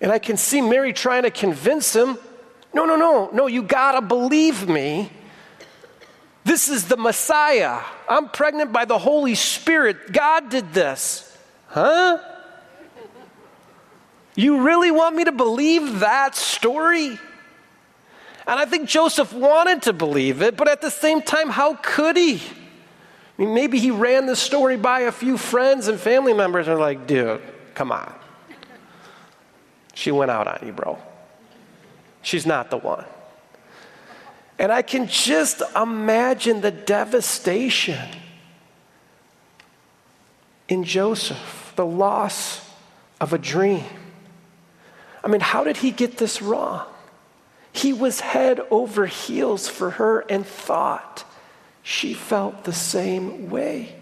And 0.00 0.12
I 0.12 0.18
can 0.18 0.36
see 0.36 0.60
Mary 0.60 0.92
trying 0.92 1.24
to 1.24 1.30
convince 1.30 1.94
him 1.94 2.18
no, 2.74 2.86
no, 2.86 2.96
no, 2.96 3.28
no, 3.32 3.46
you 3.48 3.62
gotta 3.62 4.00
believe 4.00 4.66
me. 4.66 5.10
This 6.44 6.68
is 6.68 6.88
the 6.88 6.96
Messiah. 6.96 7.80
I'm 8.08 8.28
pregnant 8.28 8.72
by 8.72 8.84
the 8.84 8.98
Holy 8.98 9.34
Spirit. 9.34 10.12
God 10.12 10.48
did 10.48 10.72
this. 10.72 11.36
Huh? 11.68 12.18
You 14.34 14.62
really 14.62 14.90
want 14.90 15.14
me 15.14 15.24
to 15.24 15.32
believe 15.32 16.00
that 16.00 16.34
story? 16.34 17.18
And 18.46 18.58
I 18.58 18.64
think 18.64 18.88
Joseph 18.88 19.32
wanted 19.32 19.82
to 19.82 19.92
believe 19.92 20.42
it, 20.42 20.56
but 20.56 20.68
at 20.68 20.80
the 20.80 20.90
same 20.90 21.22
time, 21.22 21.50
how 21.50 21.74
could 21.74 22.16
he? 22.16 22.36
I 22.36 23.42
mean, 23.42 23.54
maybe 23.54 23.78
he 23.78 23.90
ran 23.90 24.26
the 24.26 24.36
story 24.36 24.76
by 24.76 25.00
a 25.00 25.12
few 25.12 25.38
friends 25.38 25.88
and 25.88 25.98
family 25.98 26.32
members 26.32 26.66
and 26.66 26.76
are 26.76 26.80
like, 26.80 27.06
dude, 27.06 27.40
come 27.74 27.92
on. 27.92 28.12
She 29.94 30.10
went 30.10 30.30
out 30.30 30.48
on 30.48 30.66
you, 30.66 30.72
bro. 30.72 30.98
She's 32.22 32.46
not 32.46 32.70
the 32.70 32.78
one. 32.78 33.04
And 34.58 34.72
I 34.72 34.82
can 34.82 35.08
just 35.08 35.62
imagine 35.74 36.60
the 36.60 36.70
devastation 36.70 38.08
in 40.68 40.84
Joseph, 40.84 41.72
the 41.76 41.86
loss 41.86 42.70
of 43.20 43.32
a 43.32 43.38
dream. 43.38 43.84
I 45.24 45.28
mean, 45.28 45.40
how 45.40 45.64
did 45.64 45.78
he 45.78 45.90
get 45.90 46.18
this 46.18 46.42
wrong? 46.42 46.86
He 47.72 47.92
was 47.92 48.20
head 48.20 48.60
over 48.70 49.06
heels 49.06 49.68
for 49.68 49.90
her 49.90 50.20
and 50.20 50.46
thought 50.46 51.24
she 51.82 52.14
felt 52.14 52.64
the 52.64 52.72
same 52.72 53.50
way. 53.50 53.96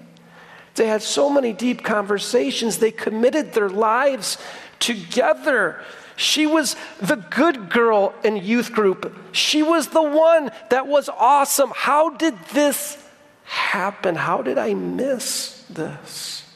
They 0.75 0.87
had 0.87 1.03
so 1.03 1.31
many 1.31 1.53
deep 1.53 1.83
conversations, 1.83 2.79
they 2.79 2.91
committed 2.91 3.53
their 3.53 3.69
lives 3.69 4.39
together. 4.79 5.83
She 6.17 6.47
was 6.47 6.77
the 7.01 7.17
good 7.17 7.71
girl 7.71 8.15
in 8.23 8.37
youth 8.37 8.73
group. 8.73 9.15
She 9.33 9.63
was 9.63 9.89
the 9.89 10.03
one 10.03 10.51
that 10.69 10.87
was 10.87 11.09
awesome. 11.09 11.73
How 11.75 12.11
did 12.11 12.35
this 12.53 12.99
happen? 13.45 14.17
How 14.17 14.43
did 14.43 14.59
I 14.59 14.75
miss 14.75 15.65
this? 15.71 16.50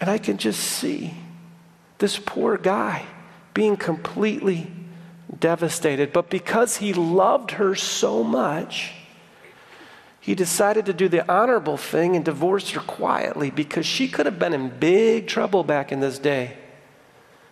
And 0.00 0.10
I 0.10 0.18
can 0.18 0.36
just 0.36 0.60
see 0.60 1.14
this 1.98 2.18
poor 2.18 2.56
guy 2.56 3.06
being 3.54 3.76
completely 3.76 4.70
devastated. 5.40 6.12
But 6.12 6.28
because 6.30 6.76
he 6.76 6.92
loved 6.92 7.52
her 7.52 7.74
so 7.74 8.22
much, 8.22 8.92
he 10.20 10.34
decided 10.34 10.86
to 10.86 10.92
do 10.92 11.08
the 11.08 11.30
honorable 11.30 11.76
thing 11.76 12.16
and 12.16 12.24
divorce 12.24 12.70
her 12.70 12.80
quietly 12.80 13.50
because 13.50 13.86
she 13.86 14.08
could 14.08 14.26
have 14.26 14.38
been 14.38 14.52
in 14.52 14.68
big 14.78 15.28
trouble 15.28 15.64
back 15.64 15.92
in 15.92 16.00
this 16.00 16.18
day. 16.18 16.56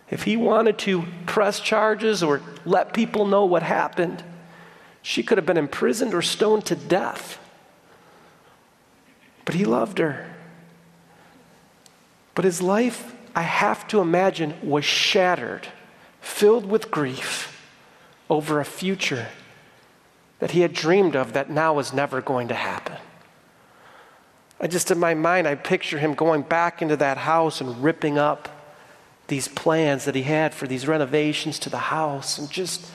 If 0.09 0.23
he 0.23 0.37
wanted 0.37 0.77
to 0.79 1.05
press 1.25 1.59
charges 1.59 2.21
or 2.21 2.41
let 2.65 2.93
people 2.93 3.25
know 3.25 3.45
what 3.45 3.63
happened, 3.63 4.23
she 5.01 5.23
could 5.23 5.37
have 5.37 5.45
been 5.45 5.57
imprisoned 5.57 6.13
or 6.13 6.21
stoned 6.21 6.65
to 6.65 6.75
death. 6.75 7.39
But 9.45 9.55
he 9.55 9.65
loved 9.65 9.97
her. 9.99 10.34
But 12.35 12.45
his 12.45 12.61
life, 12.61 13.15
I 13.33 13.41
have 13.41 13.87
to 13.87 14.01
imagine, 14.01 14.53
was 14.61 14.85
shattered 14.85 15.67
filled 16.21 16.65
with 16.65 16.91
grief 16.91 17.51
over 18.29 18.59
a 18.59 18.65
future 18.65 19.27
that 20.39 20.51
he 20.51 20.61
had 20.61 20.73
dreamed 20.73 21.15
of 21.15 21.33
that 21.33 21.49
now 21.49 21.73
was 21.73 21.93
never 21.93 22.21
going 22.21 22.49
to 22.49 22.53
happen. 22.53 22.97
I 24.59 24.67
just, 24.67 24.91
in 24.91 24.99
my 24.99 25.13
mind, 25.13 25.47
I 25.47 25.55
picture 25.55 25.99
him 25.99 26.13
going 26.13 26.41
back 26.41 26.81
into 26.81 26.97
that 26.97 27.17
house 27.17 27.61
and 27.61 27.83
ripping 27.83 28.17
up 28.17 28.49
these 29.27 29.47
plans 29.47 30.05
that 30.05 30.15
he 30.15 30.23
had 30.23 30.53
for 30.53 30.67
these 30.67 30.87
renovations 30.87 31.57
to 31.59 31.69
the 31.69 31.77
house 31.77 32.37
and 32.37 32.49
just 32.49 32.89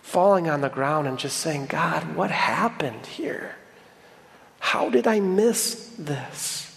falling 0.00 0.48
on 0.48 0.60
the 0.60 0.68
ground 0.68 1.06
and 1.06 1.18
just 1.18 1.38
saying, 1.38 1.66
God, 1.66 2.14
what 2.14 2.30
happened 2.30 3.06
here? 3.06 3.56
How 4.58 4.90
did 4.90 5.06
I 5.06 5.20
miss 5.20 5.94
this? 5.98 6.67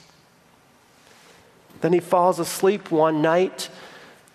Then 1.81 1.93
he 1.93 1.99
falls 1.99 2.39
asleep 2.39 2.91
one 2.91 3.21
night 3.21 3.69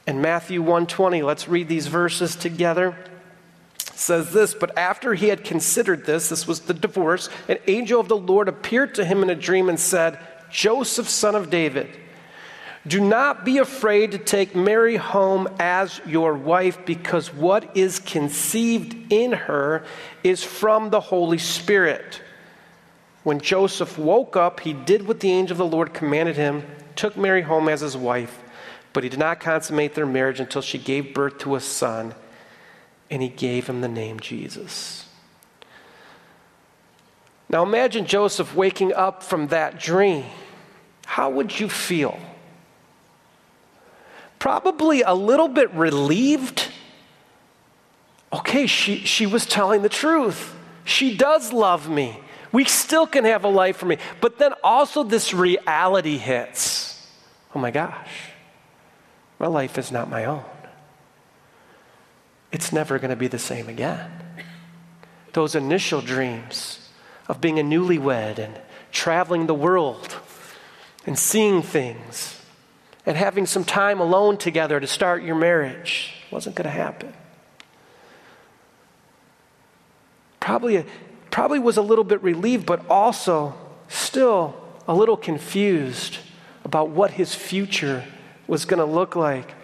in 0.07 0.21
Matthew 0.21 0.61
120, 0.61 1.23
let's 1.23 1.49
read 1.49 1.69
these 1.69 1.89
verses 1.89 2.37
together. 2.37 2.97
Says 3.95 4.33
this, 4.33 4.55
but 4.55 4.77
after 4.79 5.15
he 5.15 5.29
had 5.29 5.43
considered 5.43 6.05
this, 6.05 6.29
this 6.29 6.47
was 6.47 6.61
the 6.61 6.75
divorce, 6.75 7.29
an 7.49 7.59
angel 7.67 7.99
of 7.99 8.09
the 8.09 8.17
Lord 8.17 8.47
appeared 8.47 8.95
to 8.97 9.05
him 9.05 9.23
in 9.23 9.31
a 9.31 9.35
dream 9.35 9.69
and 9.69 9.81
said, 9.81 10.19
Joseph, 10.51 11.09
son 11.09 11.35
of 11.35 11.51
David, 11.51 11.89
do 12.87 13.01
not 13.01 13.45
be 13.45 13.59
afraid 13.59 14.13
to 14.13 14.19
take 14.19 14.55
Mary 14.55 14.97
home 14.97 15.49
as 15.59 16.01
your 16.07 16.35
wife, 16.35 16.87
because 16.87 17.33
what 17.33 17.77
is 17.77 17.99
conceived 17.99 19.13
in 19.13 19.33
her 19.33 19.85
is 20.23 20.45
from 20.45 20.91
the 20.91 21.01
Holy 21.01 21.39
Spirit. 21.39 22.21
When 23.25 23.41
Joseph 23.41 23.99
woke 23.99 24.37
up, 24.37 24.61
he 24.61 24.73
did 24.73 25.09
what 25.09 25.19
the 25.19 25.33
angel 25.33 25.55
of 25.55 25.59
the 25.59 25.77
Lord 25.77 25.95
commanded 25.95 26.37
him, 26.37 26.63
took 26.97 27.17
Mary 27.17 27.43
home 27.43 27.69
as 27.69 27.81
his 27.81 27.97
wife. 27.97 28.43
But 28.93 29.05
he 29.05 29.11
did 29.11 29.19
not 29.19 29.41
consummate 29.41 29.95
their 29.95 30.07
marriage 30.07 30.41
until 30.41 30.63
she 30.63 30.79
gave 30.79 31.13
birth 31.13 31.39
to 31.39 31.55
a 31.55 31.61
son, 31.61 32.15
and 33.11 33.21
he 33.21 33.29
gave 33.29 33.67
him 33.67 33.83
the 33.83 33.89
name 33.89 34.21
Jesus. 34.21 35.07
Now 37.49 37.63
imagine 37.63 38.07
Joseph 38.07 38.55
waking 38.55 38.93
up 38.95 39.23
from 39.23 39.49
that 39.49 39.79
dream. 39.79 40.25
How 41.05 41.31
would 41.31 41.61
you 41.61 41.69
feel? 41.69 42.19
Probably 44.39 45.03
a 45.03 45.15
little 45.15 45.49
bit 45.49 45.73
relieved. 45.73 46.69
Okay, 48.33 48.67
she, 48.67 48.99
she 48.99 49.27
was 49.27 49.47
telling 49.47 49.83
the 49.83 49.89
truth. 49.89 50.55
She 50.85 51.17
does 51.17 51.53
love 51.53 51.89
me. 51.89 52.21
We 52.53 52.65
still 52.65 53.07
can 53.07 53.25
have 53.25 53.45
a 53.45 53.49
life 53.49 53.77
for 53.77 53.87
me. 53.87 53.99
But 54.21 54.39
then 54.39 54.53
also 54.65 55.03
this 55.03 55.33
reality 55.33 56.17
hits. 56.17 56.76
Oh 57.57 57.59
my 57.59 57.71
gosh. 57.71 58.33
My 59.39 59.47
life 59.47 59.79
is 59.79 59.91
not 59.91 60.11
my 60.11 60.27
own. 60.27 60.45
It's 62.53 62.71
never 62.71 62.99
going 62.99 63.09
to 63.09 63.17
be 63.17 63.29
the 63.29 63.39
same 63.39 63.71
again. 63.71 64.11
Those 65.33 65.55
initial 65.55 66.03
dreams 66.03 66.91
of 67.29 67.41
being 67.41 67.59
a 67.59 67.63
newlywed 67.63 68.39
and 68.39 68.61
traveling 68.93 69.47
the 69.47 69.55
world 69.55 70.17
and 71.07 71.19
seeing 71.19 71.63
things 71.63 72.43
and 73.07 73.17
having 73.17 73.47
some 73.47 73.65
time 73.65 74.01
alone 74.01 74.37
together 74.37 74.79
to 74.79 74.87
start 74.87 75.23
your 75.23 75.35
marriage 75.35 76.13
wasn't 76.31 76.57
going 76.57 76.67
to 76.67 76.71
happen. 76.71 77.15
Probably, 80.41 80.85
probably 81.31 81.59
was 81.59 81.79
a 81.79 81.83
little 81.83 82.05
bit 82.05 82.23
relieved, 82.23 82.67
but 82.67 82.85
also 82.91 83.55
still 83.89 84.55
a 84.87 84.95
little 84.95 85.17
confused 85.17 86.19
about 86.67 86.91
what 86.91 87.13
his 87.13 87.33
future 87.33 88.03
was 88.49 88.65
going 88.65 88.81
to 88.81 88.85
look 88.85 89.15
like. 89.15 89.55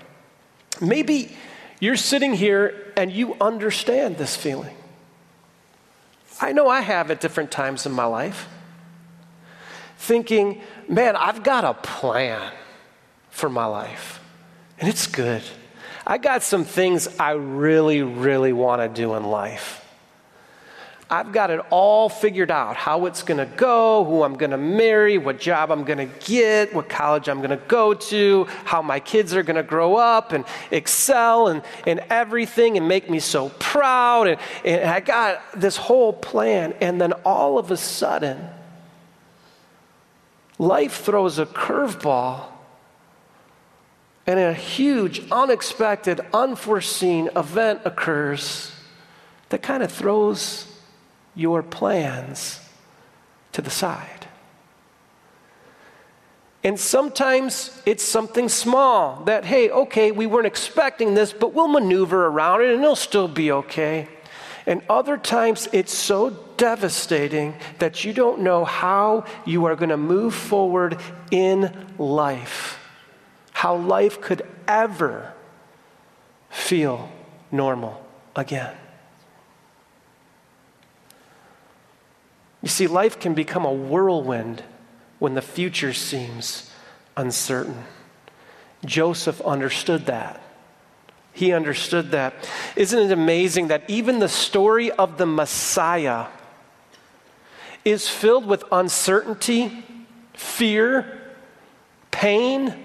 Maybe 0.80 1.36
you're 1.80 1.96
sitting 1.96 2.32
here 2.32 2.92
and 2.96 3.10
you 3.10 3.34
understand 3.40 4.18
this 4.18 4.36
feeling. 4.36 4.76
I 6.40 6.52
know 6.52 6.68
I 6.68 6.80
have 6.80 7.10
at 7.10 7.20
different 7.20 7.50
times 7.50 7.86
in 7.86 7.92
my 7.92 8.04
life. 8.04 8.48
Thinking, 9.98 10.60
man, 10.88 11.16
I've 11.16 11.42
got 11.42 11.64
a 11.64 11.74
plan 11.74 12.52
for 13.30 13.48
my 13.48 13.66
life, 13.66 14.20
and 14.78 14.88
it's 14.88 15.08
good. 15.08 15.42
I 16.06 16.18
got 16.18 16.44
some 16.44 16.64
things 16.64 17.08
I 17.18 17.32
really, 17.32 18.02
really 18.02 18.52
want 18.52 18.80
to 18.80 18.88
do 18.88 19.14
in 19.14 19.24
life. 19.24 19.81
I've 21.12 21.30
got 21.30 21.50
it 21.50 21.60
all 21.68 22.08
figured 22.08 22.50
out 22.50 22.74
how 22.74 23.04
it's 23.04 23.22
going 23.22 23.36
to 23.36 23.44
go, 23.44 24.02
who 24.02 24.22
I'm 24.22 24.32
going 24.32 24.52
to 24.52 24.56
marry, 24.56 25.18
what 25.18 25.38
job 25.38 25.70
I'm 25.70 25.84
going 25.84 25.98
to 25.98 26.18
get, 26.24 26.72
what 26.72 26.88
college 26.88 27.28
I'm 27.28 27.40
going 27.40 27.50
to 27.50 27.62
go 27.68 27.92
to, 27.92 28.46
how 28.64 28.80
my 28.80 28.98
kids 28.98 29.34
are 29.34 29.42
going 29.42 29.56
to 29.56 29.62
grow 29.62 29.96
up 29.96 30.32
and 30.32 30.46
excel 30.70 31.48
and, 31.48 31.62
and 31.86 32.00
everything 32.08 32.78
and 32.78 32.88
make 32.88 33.10
me 33.10 33.20
so 33.20 33.50
proud. 33.58 34.26
And, 34.26 34.40
and 34.64 34.88
I 34.88 35.00
got 35.00 35.42
this 35.54 35.76
whole 35.76 36.14
plan. 36.14 36.72
And 36.80 36.98
then 36.98 37.12
all 37.26 37.58
of 37.58 37.70
a 37.70 37.76
sudden, 37.76 38.48
life 40.58 41.02
throws 41.04 41.38
a 41.38 41.44
curveball 41.44 42.46
and 44.26 44.40
a 44.40 44.54
huge, 44.54 45.30
unexpected, 45.30 46.22
unforeseen 46.32 47.28
event 47.36 47.82
occurs 47.84 48.72
that 49.50 49.60
kind 49.60 49.82
of 49.82 49.92
throws 49.92 50.71
your 51.34 51.62
plans 51.62 52.60
to 53.52 53.62
the 53.62 53.70
side. 53.70 54.26
And 56.64 56.78
sometimes 56.78 57.82
it's 57.84 58.04
something 58.04 58.48
small 58.48 59.24
that, 59.24 59.44
hey, 59.44 59.70
okay, 59.70 60.12
we 60.12 60.26
weren't 60.26 60.46
expecting 60.46 61.14
this, 61.14 61.32
but 61.32 61.52
we'll 61.52 61.68
maneuver 61.68 62.26
around 62.26 62.62
it 62.62 62.72
and 62.72 62.82
it'll 62.82 62.94
still 62.94 63.26
be 63.26 63.50
okay. 63.50 64.08
And 64.64 64.80
other 64.88 65.16
times 65.16 65.68
it's 65.72 65.92
so 65.92 66.30
devastating 66.56 67.54
that 67.80 68.04
you 68.04 68.12
don't 68.12 68.42
know 68.42 68.64
how 68.64 69.24
you 69.44 69.64
are 69.64 69.74
going 69.74 69.88
to 69.88 69.96
move 69.96 70.34
forward 70.34 71.00
in 71.32 71.86
life, 71.98 72.78
how 73.52 73.74
life 73.74 74.20
could 74.20 74.46
ever 74.68 75.32
feel 76.48 77.10
normal 77.50 78.00
again. 78.36 78.76
You 82.62 82.68
see, 82.68 82.86
life 82.86 83.18
can 83.18 83.34
become 83.34 83.64
a 83.64 83.72
whirlwind 83.72 84.62
when 85.18 85.34
the 85.34 85.42
future 85.42 85.92
seems 85.92 86.70
uncertain. 87.16 87.84
Joseph 88.84 89.40
understood 89.42 90.06
that. 90.06 90.40
He 91.32 91.52
understood 91.52 92.10
that. 92.10 92.34
Isn't 92.76 92.98
it 92.98 93.12
amazing 93.12 93.68
that 93.68 93.88
even 93.88 94.18
the 94.18 94.28
story 94.28 94.90
of 94.90 95.18
the 95.18 95.26
Messiah 95.26 96.26
is 97.84 98.08
filled 98.08 98.46
with 98.46 98.64
uncertainty, 98.70 99.84
fear, 100.34 101.20
pain? 102.10 102.81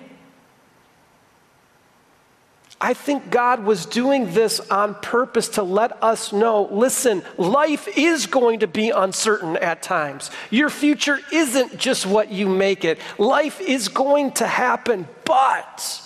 I 2.79 2.93
think 2.93 3.31
God 3.31 3.63
was 3.63 3.87
doing 3.87 4.33
this 4.33 4.59
on 4.59 4.93
purpose 4.95 5.49
to 5.49 5.63
let 5.63 6.03
us 6.03 6.31
know 6.31 6.69
listen, 6.71 7.23
life 7.37 7.87
is 7.97 8.27
going 8.27 8.59
to 8.59 8.67
be 8.67 8.91
uncertain 8.91 9.57
at 9.57 9.81
times. 9.81 10.29
Your 10.51 10.69
future 10.69 11.19
isn't 11.31 11.77
just 11.77 12.05
what 12.05 12.31
you 12.31 12.47
make 12.47 12.85
it, 12.85 12.99
life 13.17 13.59
is 13.59 13.87
going 13.87 14.31
to 14.33 14.47
happen, 14.47 15.07
but 15.25 16.01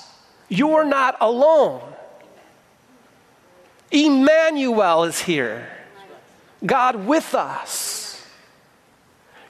you're 0.47 0.86
not 0.86 1.17
alone. 1.19 1.81
Emmanuel 3.91 5.03
is 5.03 5.19
here, 5.19 5.67
God 6.65 7.05
with 7.05 7.36
us. 7.36 8.01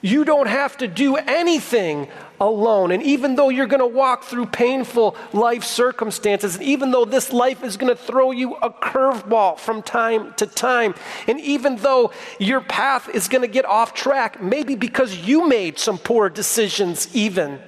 You 0.01 0.25
don't 0.25 0.47
have 0.47 0.77
to 0.77 0.87
do 0.87 1.15
anything 1.15 2.07
alone. 2.39 2.91
And 2.91 3.03
even 3.03 3.35
though 3.35 3.49
you're 3.49 3.67
going 3.67 3.81
to 3.81 3.85
walk 3.85 4.23
through 4.23 4.47
painful 4.47 5.15
life 5.31 5.63
circumstances, 5.63 6.55
and 6.55 6.63
even 6.63 6.89
though 6.89 7.05
this 7.05 7.31
life 7.31 7.63
is 7.63 7.77
going 7.77 7.95
to 7.95 8.01
throw 8.01 8.31
you 8.31 8.55
a 8.55 8.71
curveball 8.71 9.59
from 9.59 9.83
time 9.83 10.33
to 10.37 10.47
time, 10.47 10.95
and 11.27 11.39
even 11.39 11.75
though 11.77 12.11
your 12.39 12.61
path 12.61 13.09
is 13.09 13.27
going 13.27 13.43
to 13.43 13.47
get 13.47 13.63
off 13.65 13.93
track, 13.93 14.41
maybe 14.41 14.73
because 14.73 15.15
you 15.15 15.47
made 15.47 15.77
some 15.77 15.99
poor 15.99 16.29
decisions, 16.29 17.07
even, 17.15 17.59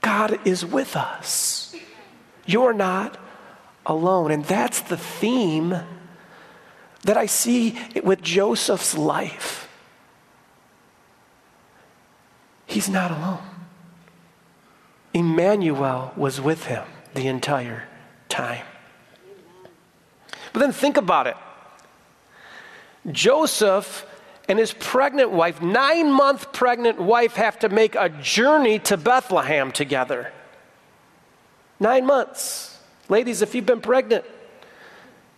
God 0.00 0.38
is 0.46 0.64
with 0.64 0.94
us. 0.94 1.74
You're 2.46 2.72
not 2.72 3.18
alone. 3.84 4.30
And 4.30 4.44
that's 4.44 4.80
the 4.80 4.96
theme 4.96 5.76
that 7.02 7.16
I 7.16 7.26
see 7.26 7.76
with 8.02 8.22
Joseph's 8.22 8.96
life. 8.96 9.63
He's 12.66 12.88
not 12.88 13.10
alone. 13.10 13.42
Emmanuel 15.12 16.12
was 16.16 16.40
with 16.40 16.64
him 16.64 16.84
the 17.14 17.28
entire 17.28 17.84
time. 18.28 18.64
But 20.52 20.60
then 20.60 20.72
think 20.72 20.96
about 20.96 21.26
it. 21.26 21.36
Joseph 23.10 24.06
and 24.48 24.58
his 24.58 24.72
pregnant 24.72 25.30
wife, 25.30 25.62
nine 25.62 26.10
month 26.12 26.52
pregnant 26.52 27.00
wife, 27.00 27.34
have 27.34 27.58
to 27.60 27.68
make 27.68 27.94
a 27.94 28.08
journey 28.08 28.78
to 28.80 28.96
Bethlehem 28.96 29.72
together. 29.72 30.32
Nine 31.80 32.06
months. 32.06 32.78
Ladies, 33.08 33.42
if 33.42 33.54
you've 33.54 33.66
been 33.66 33.80
pregnant 33.80 34.24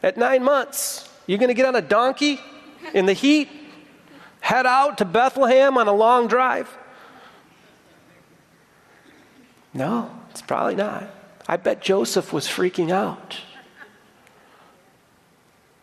at 0.03 0.17
nine 0.17 0.43
months, 0.43 1.09
you're 1.27 1.39
going 1.39 1.49
to 1.49 1.55
get 1.55 1.67
on 1.67 1.77
a 1.77 1.83
donkey 1.83 2.41
in 2.95 3.07
the 3.07 3.13
heat, 3.13 3.49
head 4.41 4.67
out 4.67 4.99
to 4.99 5.05
Bethlehem 5.05 5.77
on 5.77 5.89
a 5.89 5.93
long 5.93 6.29
drive. 6.29 6.69
No, 9.77 10.11
it's 10.31 10.41
probably 10.41 10.75
not. 10.75 11.07
I 11.47 11.59
bet 11.59 11.83
Joseph 11.83 12.33
was 12.33 12.47
freaking 12.47 12.91
out. 12.91 13.39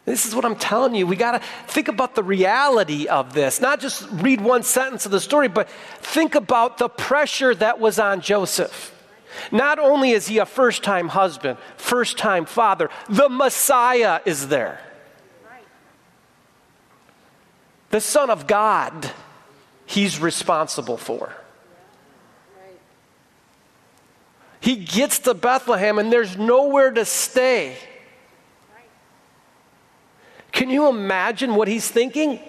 This 0.06 0.26
is 0.26 0.36
what 0.36 0.44
I'm 0.44 0.56
telling 0.56 0.96
you. 0.96 1.06
We 1.06 1.16
got 1.16 1.34
to 1.34 1.40
think 1.68 1.88
about 1.88 2.16
the 2.16 2.24
reality 2.24 3.08
of 3.08 3.34
this. 3.34 3.62
Not 3.62 3.80
just 3.80 4.06
read 4.12 4.42
one 4.42 4.64
sentence 4.64 5.06
of 5.06 5.12
the 5.12 5.20
story, 5.20 5.48
but 5.48 5.70
think 6.00 6.34
about 6.36 6.80
the 6.80 6.90
pressure 6.90 7.54
that 7.56 7.80
was 7.80 8.00
on 8.00 8.20
Joseph. 8.20 8.90
Not 9.52 9.78
only 9.78 10.12
is 10.12 10.28
he 10.28 10.40
a 10.40 10.46
first 10.46 10.84
time 10.84 11.08
husband, 11.08 11.60
first 11.78 12.18
time 12.18 12.46
father, 12.46 12.90
the 13.08 13.30
Messiah 13.30 14.22
is 14.26 14.48
there. 14.48 14.82
The 17.92 18.02
Son 18.02 18.32
of 18.32 18.48
God, 18.48 19.12
he's 19.86 20.20
responsible 20.20 20.98
for. 20.98 21.34
He 24.64 24.78
gets 24.78 25.20
to 25.20 25.34
Bethlehem 25.34 26.00
and 26.00 26.10
there's 26.10 26.38
nowhere 26.38 26.90
to 26.90 27.04
stay. 27.04 27.76
Can 30.54 30.70
you 30.70 30.88
imagine 30.88 31.56
what 31.56 31.68
he's 31.68 31.92
thinking? 31.92 32.40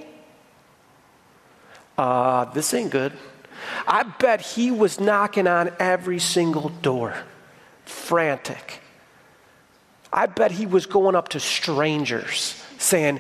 Uh, 1.98 2.44
this 2.52 2.72
ain't 2.72 2.92
good. 2.92 3.14
I 3.84 4.04
bet 4.04 4.42
he 4.42 4.70
was 4.70 5.00
knocking 5.00 5.48
on 5.48 5.72
every 5.80 6.20
single 6.20 6.68
door, 6.68 7.16
frantic. 7.84 8.80
I 10.12 10.26
bet 10.26 10.52
he 10.52 10.66
was 10.66 10.86
going 10.86 11.16
up 11.16 11.30
to 11.30 11.40
strangers 11.40 12.62
saying, 12.78 13.18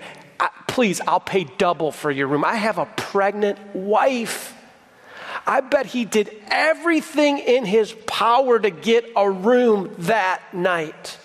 Please, 0.68 1.00
I'll 1.08 1.18
pay 1.18 1.48
double 1.58 1.90
for 1.90 2.12
your 2.12 2.28
room. 2.28 2.44
I 2.44 2.54
have 2.54 2.78
a 2.78 2.86
pregnant 2.86 3.58
wife. 3.74 4.54
I 5.46 5.60
bet 5.60 5.86
he 5.86 6.04
did 6.04 6.34
everything 6.48 7.38
in 7.38 7.64
his 7.64 7.92
power 8.06 8.58
to 8.58 8.70
get 8.70 9.10
a 9.16 9.30
room 9.30 9.94
that 10.00 10.42
night. 10.52 11.18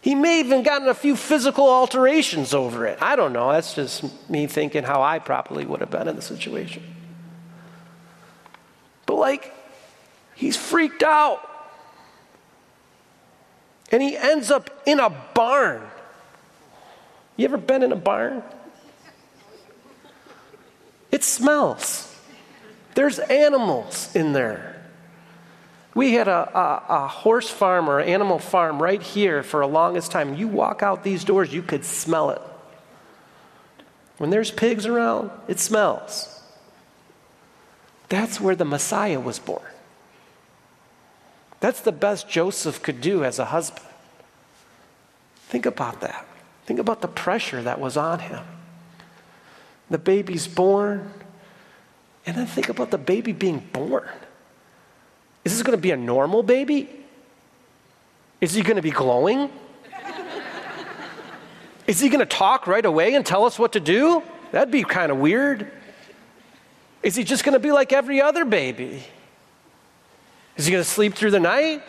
He 0.00 0.14
may 0.14 0.38
have 0.38 0.46
even 0.46 0.62
gotten 0.62 0.86
a 0.88 0.94
few 0.94 1.16
physical 1.16 1.68
alterations 1.68 2.54
over 2.54 2.86
it. 2.86 2.98
I 3.02 3.16
don't 3.16 3.32
know. 3.32 3.50
That's 3.50 3.74
just 3.74 4.04
me 4.30 4.46
thinking 4.46 4.84
how 4.84 5.02
I 5.02 5.18
probably 5.18 5.66
would 5.66 5.80
have 5.80 5.90
been 5.90 6.06
in 6.06 6.14
the 6.14 6.22
situation. 6.22 6.82
But, 9.04 9.16
like, 9.16 9.52
he's 10.36 10.56
freaked 10.56 11.02
out. 11.02 11.40
And 13.90 14.00
he 14.02 14.16
ends 14.16 14.50
up 14.50 14.70
in 14.86 15.00
a 15.00 15.10
barn. 15.34 15.82
You 17.36 17.44
ever 17.46 17.56
been 17.56 17.82
in 17.82 17.90
a 17.90 17.96
barn? 17.96 18.42
It 21.10 21.24
smells. 21.24 22.05
There's 22.96 23.18
animals 23.18 24.10
in 24.16 24.32
there. 24.32 24.82
We 25.94 26.14
had 26.14 26.28
a, 26.28 26.58
a, 26.58 27.04
a, 27.04 27.08
horse 27.08 27.48
farm 27.48 27.90
or 27.90 28.00
animal 28.00 28.38
farm 28.38 28.82
right 28.82 29.02
here 29.02 29.42
for 29.42 29.60
a 29.60 29.66
longest 29.66 30.10
time. 30.10 30.34
You 30.34 30.48
walk 30.48 30.82
out 30.82 31.04
these 31.04 31.22
doors, 31.22 31.52
you 31.52 31.62
could 31.62 31.84
smell 31.84 32.30
it. 32.30 32.40
When 34.16 34.30
there's 34.30 34.50
pigs 34.50 34.86
around, 34.86 35.30
it 35.46 35.60
smells. 35.60 36.40
That's 38.08 38.40
where 38.40 38.56
the 38.56 38.64
Messiah 38.64 39.20
was 39.20 39.38
born. 39.38 39.62
That's 41.60 41.82
the 41.82 41.92
best 41.92 42.30
Joseph 42.30 42.82
could 42.82 43.02
do 43.02 43.24
as 43.24 43.38
a 43.38 43.46
husband. 43.46 43.86
Think 45.48 45.66
about 45.66 46.00
that. 46.00 46.26
Think 46.64 46.80
about 46.80 47.02
the 47.02 47.08
pressure 47.08 47.62
that 47.62 47.78
was 47.78 47.98
on 47.98 48.20
him. 48.20 48.44
The 49.90 49.98
baby's 49.98 50.48
born. 50.48 51.12
And 52.26 52.36
then 52.36 52.46
think 52.46 52.68
about 52.68 52.90
the 52.90 52.98
baby 52.98 53.32
being 53.32 53.60
born. 53.72 54.08
Is 55.44 55.52
this 55.52 55.62
going 55.62 55.78
to 55.78 55.80
be 55.80 55.92
a 55.92 55.96
normal 55.96 56.42
baby? 56.42 56.88
Is 58.40 58.52
he 58.52 58.62
going 58.62 58.76
to 58.76 58.82
be 58.82 58.90
glowing? 58.90 59.48
Is 61.86 62.00
he 62.00 62.08
going 62.08 62.20
to 62.20 62.26
talk 62.26 62.66
right 62.66 62.84
away 62.84 63.14
and 63.14 63.24
tell 63.24 63.44
us 63.44 63.58
what 63.58 63.72
to 63.74 63.80
do? 63.80 64.22
That'd 64.50 64.72
be 64.72 64.82
kind 64.82 65.12
of 65.12 65.18
weird. 65.18 65.70
Is 67.02 67.14
he 67.14 67.22
just 67.22 67.44
going 67.44 67.52
to 67.52 67.60
be 67.60 67.70
like 67.70 67.92
every 67.92 68.20
other 68.20 68.44
baby? 68.44 69.04
Is 70.56 70.66
he 70.66 70.72
going 70.72 70.82
to 70.82 70.90
sleep 70.90 71.14
through 71.14 71.30
the 71.30 71.40
night? 71.40 71.82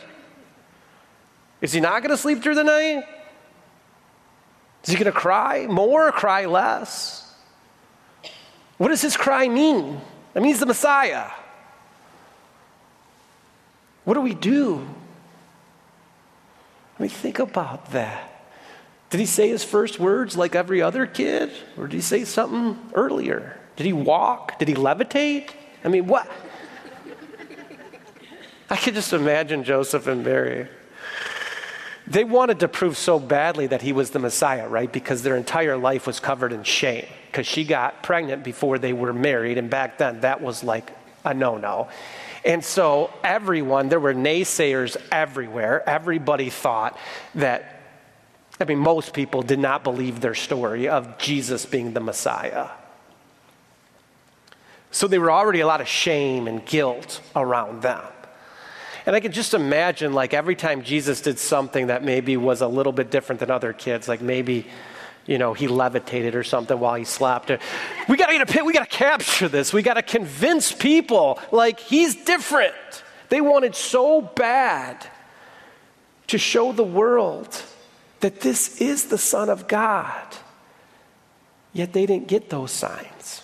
Is 1.61 1.73
he 1.73 1.79
not 1.79 2.03
going 2.03 2.11
to 2.11 2.17
sleep 2.17 2.43
through 2.43 2.55
the 2.55 2.63
night? 2.63 3.03
Is 4.83 4.89
he 4.89 4.95
going 4.95 5.11
to 5.11 5.17
cry 5.17 5.65
more 5.65 6.07
or 6.07 6.11
cry 6.11 6.45
less? 6.45 7.33
What 8.77 8.89
does 8.89 9.01
his 9.01 9.17
cry 9.17 9.47
mean? 9.47 9.99
That 10.37 10.43
means 10.43 10.59
the 10.59 10.67
Messiah. 10.67 11.31
What 14.03 14.13
do 14.13 14.21
we 14.21 14.35
do? 14.35 14.87
I 16.95 17.01
mean, 17.01 17.09
think 17.09 17.39
about 17.39 17.89
that. 17.93 18.51
Did 19.09 19.19
he 19.19 19.25
say 19.25 19.49
his 19.49 19.63
first 19.63 19.99
words 19.99 20.37
like 20.37 20.53
every 20.53 20.79
other 20.79 21.07
kid? 21.07 21.51
Or 21.75 21.87
did 21.87 21.95
he 21.95 22.01
say 22.01 22.23
something 22.23 22.77
earlier? 22.93 23.59
Did 23.77 23.87
he 23.87 23.93
walk? 23.93 24.59
Did 24.59 24.67
he 24.67 24.75
levitate? 24.75 25.49
I 25.83 25.87
mean, 25.87 26.05
what? 26.05 26.29
I 28.69 28.75
can 28.75 28.93
just 28.93 29.13
imagine 29.13 29.63
Joseph 29.63 30.05
and 30.05 30.23
Mary. 30.23 30.67
They 32.07 32.23
wanted 32.23 32.61
to 32.61 32.69
prove 32.69 32.95
so 32.97 33.19
badly 33.19 33.67
that 33.67 33.81
he 33.81 33.91
was 33.91 34.11
the 34.11 34.19
Messiah, 34.19 34.67
right? 34.67 34.91
Because 34.91 35.23
their 35.23 35.35
entire 35.35 35.75
life 35.75 36.07
was 36.07 36.21
covered 36.21 36.53
in 36.53 36.63
shame 36.63 37.05
because 37.29 37.45
she 37.45 37.65
got 37.65 38.01
pregnant 38.01 38.45
before 38.45 38.79
they 38.79 38.93
were 38.93 39.11
married. 39.11 39.57
And 39.57 39.69
back 39.69 39.97
then, 39.97 40.21
that 40.21 40.41
was 40.41 40.63
like 40.63 40.91
a 41.25 41.33
no 41.33 41.57
no. 41.57 41.89
And 42.45 42.63
so, 42.63 43.11
everyone, 43.25 43.89
there 43.89 43.99
were 43.99 44.13
naysayers 44.13 44.95
everywhere. 45.11 45.87
Everybody 45.87 46.49
thought 46.49 46.97
that, 47.35 47.81
I 48.57 48.63
mean, 48.63 48.79
most 48.79 49.13
people 49.13 49.41
did 49.41 49.59
not 49.59 49.83
believe 49.83 50.21
their 50.21 50.35
story 50.35 50.87
of 50.87 51.17
Jesus 51.17 51.65
being 51.65 51.91
the 51.91 51.99
Messiah. 51.99 52.69
So, 54.91 55.07
there 55.07 55.19
were 55.19 55.31
already 55.31 55.59
a 55.59 55.67
lot 55.67 55.81
of 55.81 55.89
shame 55.89 56.47
and 56.47 56.65
guilt 56.65 57.21
around 57.35 57.81
them. 57.81 58.01
And 59.07 59.15
I 59.15 59.21
could 59.21 59.31
just 59.31 59.55
imagine, 59.55 60.13
like, 60.13 60.35
every 60.35 60.55
time 60.55 60.83
Jesus 60.83 61.21
did 61.21 61.39
something 61.39 61.87
that 61.87 62.03
maybe 62.03 62.37
was 62.37 62.61
a 62.61 62.67
little 62.67 62.91
bit 62.91 63.09
different 63.09 63.39
than 63.39 63.49
other 63.49 63.73
kids, 63.73 64.07
like 64.07 64.21
maybe 64.21 64.67
you 65.27 65.37
know, 65.37 65.53
he 65.53 65.67
levitated 65.67 66.35
or 66.35 66.43
something 66.43 66.79
while 66.79 66.95
he 66.95 67.03
slapped 67.03 67.49
her. 67.49 67.59
We 68.07 68.15
got 68.15 68.27
to 68.27 68.33
get 68.33 68.49
a 68.49 68.51
pit. 68.51 68.65
We 68.65 68.73
got 68.73 68.89
to 68.89 68.97
capture 68.97 69.49
this. 69.49 69.73
We 69.73 69.81
got 69.81 69.95
to 69.95 70.01
convince 70.01 70.71
people 70.71 71.39
like 71.51 71.79
he's 71.81 72.15
different. 72.15 72.73
They 73.29 73.41
wanted 73.41 73.75
so 73.75 74.21
bad 74.21 75.05
to 76.27 76.37
show 76.37 76.71
the 76.71 76.83
world 76.83 77.61
that 78.21 78.39
this 78.39 78.81
is 78.81 79.05
the 79.05 79.17
Son 79.17 79.49
of 79.49 79.67
God. 79.67 80.25
Yet 81.73 81.91
they 81.91 82.05
didn't 82.05 82.27
get 82.27 82.49
those 82.49 82.71
signs. 82.71 83.43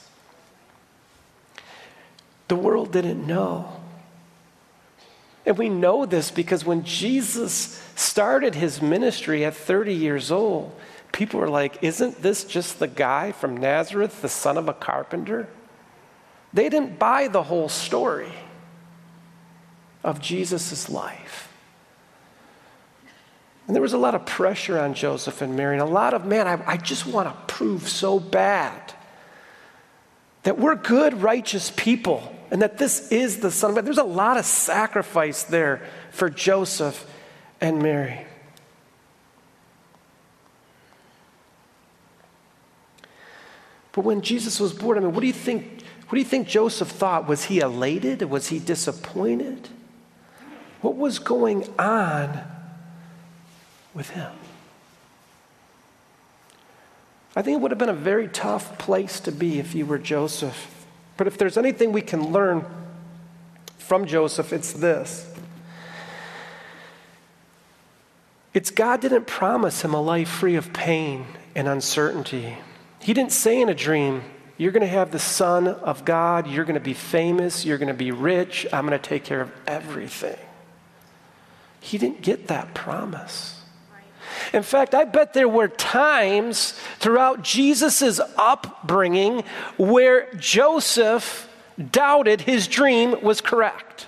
The 2.48 2.56
world 2.56 2.94
didn't 2.94 3.28
know. 3.28 3.83
And 5.46 5.58
we 5.58 5.70
know 5.70 6.06
this 6.06 6.32
because 6.32 6.64
when 6.64 6.84
Jesus 6.84 7.82
started 7.96 8.56
his 8.56 8.82
ministry 8.82 9.44
at 9.44 9.56
30 9.56 9.94
years 9.94 10.32
old, 10.32 10.74
people 11.12 11.40
were 11.40 11.50
like, 11.50 11.80
Isn't 11.82 12.22
this 12.22 12.44
just 12.46 12.80
the 12.80 12.88
guy 12.88 13.32
from 13.32 13.58
Nazareth, 13.58 14.22
the 14.22 14.30
son 14.30 14.58
of 14.58 14.70
a 14.70 14.74
carpenter? 14.74 15.48
They 16.54 16.70
didn't 16.70 17.00
buy 17.00 17.28
the 17.28 17.44
whole 17.44 17.68
story 17.68 18.32
of 20.04 20.22
Jesus' 20.22 20.90
life. 20.90 21.50
And 23.66 23.76
there 23.76 23.82
was 23.82 23.94
a 23.94 23.98
lot 23.98 24.14
of 24.14 24.26
pressure 24.26 24.78
on 24.78 24.94
Joseph 24.94 25.42
and 25.42 25.56
Mary, 25.56 25.76
and 25.76 25.82
a 25.82 25.92
lot 25.92 26.14
of, 26.14 26.26
man, 26.26 26.48
I, 26.48 26.74
I 26.74 26.78
just 26.78 27.06
want 27.06 27.30
to 27.30 27.54
prove 27.54 27.88
so 27.88 28.20
bad 28.20 28.94
that 30.44 30.60
we're 30.60 30.76
good, 30.76 31.22
righteous 31.22 31.72
people 31.76 32.36
and 32.54 32.62
that 32.62 32.78
this 32.78 33.12
is 33.12 33.40
the 33.40 33.50
Son 33.50 33.72
of 33.72 33.76
God. 33.76 33.84
There's 33.84 33.98
a 33.98 34.04
lot 34.04 34.38
of 34.38 34.46
sacrifice 34.46 35.42
there 35.42 35.82
for 36.12 36.30
Joseph 36.30 37.04
and 37.60 37.82
Mary. 37.82 38.28
But 43.92 44.06
when 44.06 44.22
Jesus 44.22 44.60
was 44.60 44.72
born, 44.72 45.00
I 45.00 45.02
mean, 45.02 45.14
what 45.14 45.22
do 45.22 45.28
you 45.28 45.34
think? 45.34 45.82
What 46.04 46.12
do 46.12 46.20
you 46.20 46.26
think 46.26 46.48
Joseph 46.48 46.90
thought? 46.90 47.28
Was 47.28 47.46
he 47.46 47.60
elated? 47.60 48.22
Was 48.22 48.50
he 48.50 48.60
disappointed? 48.60 49.70
What 50.82 50.96
was 50.96 51.18
going 51.18 51.68
on 51.80 52.40
with 53.96 54.12
him? 54.12 54.32
I 57.36 57.42
think 57.42 57.58
it 57.58 57.62
would 57.62 57.72
have 57.72 57.80
been 57.80 57.90
a 57.90 57.94
very 57.94 58.28
tough 58.28 58.78
place 58.78 59.20
to 59.22 59.32
be 59.32 59.58
if 59.58 59.74
you 59.74 59.88
were 59.88 59.98
Joseph. 59.98 60.83
But 61.18 61.28
if 61.28 61.38
there's 61.38 61.58
anything 61.58 61.92
we 61.92 62.02
can 62.02 62.32
learn 62.32 62.66
from 63.78 64.06
Joseph, 64.06 64.54
it's 64.54 64.74
this. 64.74 65.30
It's 68.54 68.70
God 68.70 69.02
didn't 69.02 69.26
promise 69.26 69.84
him 69.84 69.94
a 69.94 70.02
life 70.02 70.30
free 70.30 70.56
of 70.56 70.74
pain 70.74 71.26
and 71.56 71.68
uncertainty. 71.68 72.58
He 73.00 73.14
didn't 73.14 73.32
say 73.32 73.62
in 73.62 73.70
a 73.70 73.74
dream, 73.74 74.24
You're 74.58 74.72
going 74.72 74.82
to 74.82 74.88
have 74.88 75.12
the 75.12 75.20
Son 75.20 75.68
of 75.68 76.06
God, 76.06 76.48
you're 76.48 76.66
going 76.66 76.76
to 76.76 76.80
be 76.80 76.94
famous, 76.94 77.66
you're 77.66 77.80
going 77.80 77.88
to 77.88 77.94
be 77.94 78.12
rich, 78.12 78.68
I'm 78.72 78.86
going 78.88 79.00
to 79.00 79.10
take 79.10 79.24
care 79.24 79.42
of 79.42 79.52
everything. 79.66 80.38
He 81.80 81.98
didn't 81.98 82.22
get 82.22 82.48
that 82.48 82.74
promise. 82.74 83.63
In 84.52 84.64
fact, 84.64 84.94
I 84.94 85.04
bet 85.06 85.34
there 85.34 85.48
were 85.48 85.68
times 85.68 86.80
throughout 87.00 87.44
Jesus' 87.44 88.20
upbringing 88.38 89.44
where 89.78 90.34
Joseph 90.36 91.50
doubted 91.92 92.42
his 92.42 92.68
dream 92.68 93.22
was 93.22 93.42
correct. 93.42 94.08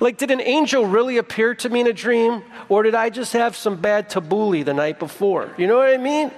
Like, 0.00 0.16
did 0.16 0.30
an 0.30 0.40
angel 0.40 0.86
really 0.86 1.16
appear 1.16 1.54
to 1.56 1.68
me 1.68 1.80
in 1.80 1.86
a 1.86 1.92
dream? 1.92 2.42
Or 2.68 2.82
did 2.82 2.94
I 2.94 3.10
just 3.10 3.32
have 3.32 3.56
some 3.56 3.76
bad 3.76 4.08
tabbouleh 4.10 4.64
the 4.64 4.74
night 4.74 4.98
before? 4.98 5.52
You 5.56 5.66
know 5.66 5.76
what 5.76 5.88
I 5.88 5.96
mean? 5.96 6.30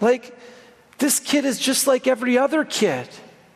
Like, 0.00 0.36
this 0.98 1.20
kid 1.20 1.44
is 1.44 1.58
just 1.58 1.86
like 1.86 2.06
every 2.06 2.38
other 2.38 2.64
kid. 2.64 3.08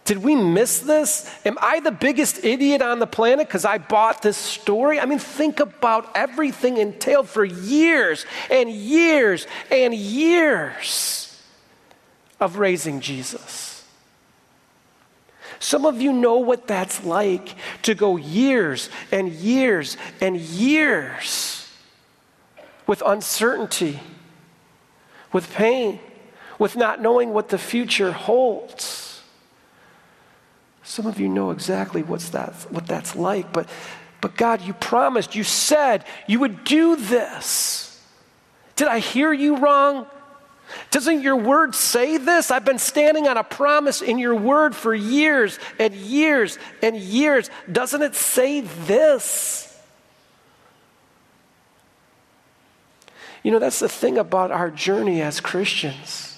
Did 0.06 0.22
we 0.22 0.36
miss 0.36 0.78
this? 0.78 1.28
Am 1.44 1.58
I 1.60 1.80
the 1.80 1.90
biggest 1.90 2.44
idiot 2.44 2.80
on 2.80 3.00
the 3.00 3.08
planet 3.08 3.48
because 3.48 3.64
I 3.64 3.78
bought 3.78 4.22
this 4.22 4.36
story? 4.36 5.00
I 5.00 5.04
mean, 5.04 5.18
think 5.18 5.58
about 5.58 6.08
everything 6.14 6.76
entailed 6.76 7.28
for 7.28 7.44
years 7.44 8.24
and 8.48 8.70
years 8.70 9.48
and 9.68 9.92
years 9.92 11.42
of 12.38 12.58
raising 12.58 13.00
Jesus. 13.00 13.84
Some 15.58 15.84
of 15.84 16.00
you 16.00 16.12
know 16.12 16.36
what 16.36 16.68
that's 16.68 17.04
like 17.04 17.56
to 17.82 17.96
go 17.96 18.16
years 18.16 18.88
and 19.10 19.32
years 19.32 19.96
and 20.20 20.36
years 20.36 21.68
with 22.86 23.02
uncertainty, 23.04 23.98
with 25.32 25.52
pain, 25.52 25.98
with 26.60 26.76
not 26.76 27.02
knowing 27.02 27.32
what 27.32 27.48
the 27.48 27.58
future 27.58 28.12
holds. 28.12 29.05
Some 30.96 31.06
of 31.06 31.20
you 31.20 31.28
know 31.28 31.50
exactly 31.50 32.02
what's 32.02 32.30
that, 32.30 32.54
what 32.70 32.86
that's 32.86 33.14
like, 33.14 33.52
but, 33.52 33.68
but 34.22 34.34
God, 34.34 34.62
you 34.62 34.72
promised, 34.72 35.34
you 35.34 35.44
said 35.44 36.06
you 36.26 36.40
would 36.40 36.64
do 36.64 36.96
this. 36.96 38.02
Did 38.76 38.88
I 38.88 39.00
hear 39.00 39.30
you 39.30 39.58
wrong? 39.58 40.06
Doesn't 40.90 41.20
your 41.20 41.36
word 41.36 41.74
say 41.74 42.16
this? 42.16 42.50
I've 42.50 42.64
been 42.64 42.78
standing 42.78 43.28
on 43.28 43.36
a 43.36 43.44
promise 43.44 44.00
in 44.00 44.18
your 44.18 44.34
word 44.34 44.74
for 44.74 44.94
years 44.94 45.58
and 45.78 45.92
years 45.92 46.58
and 46.82 46.96
years. 46.96 47.50
Doesn't 47.70 48.00
it 48.00 48.14
say 48.14 48.62
this? 48.62 49.78
You 53.42 53.50
know, 53.50 53.58
that's 53.58 53.80
the 53.80 53.88
thing 53.90 54.16
about 54.16 54.50
our 54.50 54.70
journey 54.70 55.20
as 55.20 55.40
Christians 55.40 56.35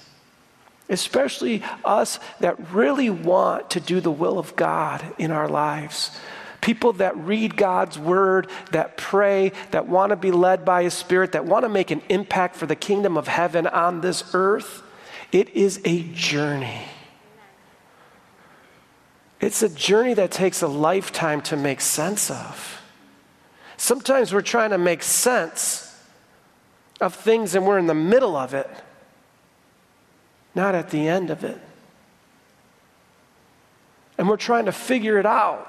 especially 0.89 1.63
us 1.85 2.19
that 2.39 2.71
really 2.73 3.09
want 3.09 3.69
to 3.71 3.79
do 3.79 4.01
the 4.01 4.11
will 4.11 4.39
of 4.39 4.55
God 4.55 5.03
in 5.17 5.31
our 5.31 5.47
lives. 5.47 6.17
People 6.61 6.93
that 6.93 7.15
read 7.15 7.55
God's 7.55 7.97
word, 7.97 8.49
that 8.71 8.97
pray, 8.97 9.53
that 9.71 9.87
want 9.87 10.09
to 10.09 10.15
be 10.15 10.31
led 10.31 10.65
by 10.65 10.83
His 10.83 10.93
Spirit, 10.93 11.31
that 11.31 11.45
want 11.45 11.63
to 11.63 11.69
make 11.69 11.91
an 11.91 12.01
impact 12.09 12.55
for 12.55 12.65
the 12.65 12.75
kingdom 12.75 13.17
of 13.17 13.27
heaven 13.27 13.65
on 13.67 14.01
this 14.01 14.23
earth. 14.33 14.83
It 15.31 15.49
is 15.49 15.79
a 15.85 16.03
journey. 16.13 16.81
It's 19.39 19.63
a 19.63 19.69
journey 19.69 20.15
that 20.15 20.31
takes 20.31 20.61
a 20.61 20.67
lifetime 20.67 21.41
to 21.43 21.55
make 21.55 21.79
sense 21.79 22.29
of. 22.29 22.81
Sometimes 23.77 24.33
we're 24.33 24.41
trying 24.41 24.71
to 24.71 24.77
make 24.77 25.01
sense 25.01 25.85
of 26.99 27.15
things 27.15 27.55
and 27.55 27.65
we're 27.65 27.79
in 27.79 27.87
the 27.87 27.93
middle 27.93 28.35
of 28.35 28.53
it 28.53 28.69
not 30.59 30.75
at 30.75 30.89
the 30.89 31.07
end 31.07 31.29
of 31.29 31.45
it. 31.45 31.57
And 34.17 34.27
we're 34.27 34.35
trying 34.35 34.65
to 34.65 34.73
figure 34.73 35.17
it 35.17 35.25
out. 35.25 35.65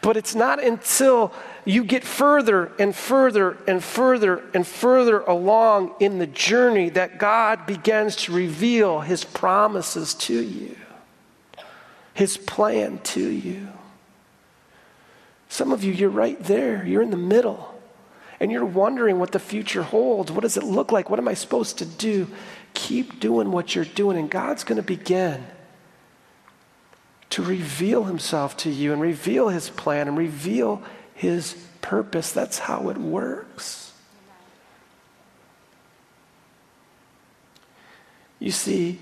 But 0.00 0.16
it's 0.16 0.34
not 0.34 0.62
until 0.64 1.34
you 1.66 1.84
get 1.84 2.02
further 2.02 2.72
and 2.78 2.96
further 2.96 3.58
and 3.66 3.84
further 3.84 4.42
and 4.54 4.66
further 4.66 5.20
along 5.20 5.96
in 6.00 6.18
the 6.18 6.26
journey 6.26 6.88
that 6.90 7.18
God 7.18 7.66
begins 7.66 8.16
to 8.16 8.32
reveal 8.32 9.00
his 9.00 9.22
promises 9.22 10.14
to 10.14 10.40
you, 10.42 10.74
his 12.14 12.38
plan 12.38 13.00
to 13.14 13.28
you. 13.28 13.68
Some 15.50 15.72
of 15.72 15.84
you, 15.84 15.92
you're 15.92 16.08
right 16.08 16.42
there, 16.42 16.86
you're 16.86 17.02
in 17.02 17.10
the 17.10 17.18
middle, 17.18 17.74
and 18.40 18.50
you're 18.50 18.64
wondering 18.64 19.18
what 19.18 19.32
the 19.32 19.38
future 19.38 19.82
holds. 19.82 20.32
What 20.32 20.40
does 20.40 20.56
it 20.56 20.64
look 20.64 20.90
like? 20.90 21.10
What 21.10 21.18
am 21.18 21.28
I 21.28 21.34
supposed 21.34 21.78
to 21.78 21.84
do? 21.84 22.28
Keep 22.74 23.20
doing 23.20 23.50
what 23.52 23.74
you're 23.74 23.84
doing, 23.84 24.16
and 24.16 24.30
God's 24.30 24.64
going 24.64 24.76
to 24.76 24.82
begin 24.82 25.46
to 27.30 27.42
reveal 27.42 28.04
himself 28.04 28.56
to 28.58 28.70
you 28.70 28.92
and 28.92 29.02
reveal 29.02 29.48
his 29.48 29.68
plan 29.70 30.08
and 30.08 30.16
reveal 30.16 30.82
his 31.14 31.54
purpose. 31.82 32.32
That's 32.32 32.58
how 32.58 32.88
it 32.88 32.96
works. 32.96 33.92
You 38.38 38.50
see, 38.50 38.98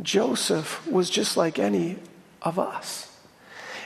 Joseph 0.00 0.86
was 0.86 1.10
just 1.10 1.36
like 1.36 1.58
any 1.58 1.96
of 2.42 2.58
us. 2.58 3.12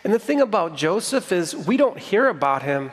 And 0.04 0.12
the 0.12 0.18
thing 0.18 0.40
about 0.40 0.76
Joseph 0.76 1.32
is, 1.32 1.54
we 1.54 1.76
don't 1.76 1.98
hear 1.98 2.28
about 2.28 2.62
him 2.62 2.92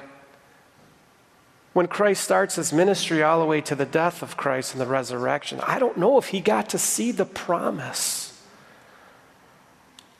when 1.77 1.85
Christ 1.85 2.23
starts 2.23 2.55
his 2.55 2.73
ministry 2.73 3.21
all 3.21 3.39
the 3.39 3.45
way 3.45 3.61
to 3.61 3.75
the 3.75 3.85
death 3.85 4.23
of 4.23 4.35
Christ 4.35 4.73
and 4.73 4.81
the 4.81 4.87
resurrection, 4.87 5.59
I 5.61 5.77
don't 5.77 5.95
know 5.95 6.17
if 6.17 6.29
he 6.29 6.39
got 6.39 6.69
to 6.69 6.79
see 6.79 7.11
the 7.11 7.23
promise 7.23 8.43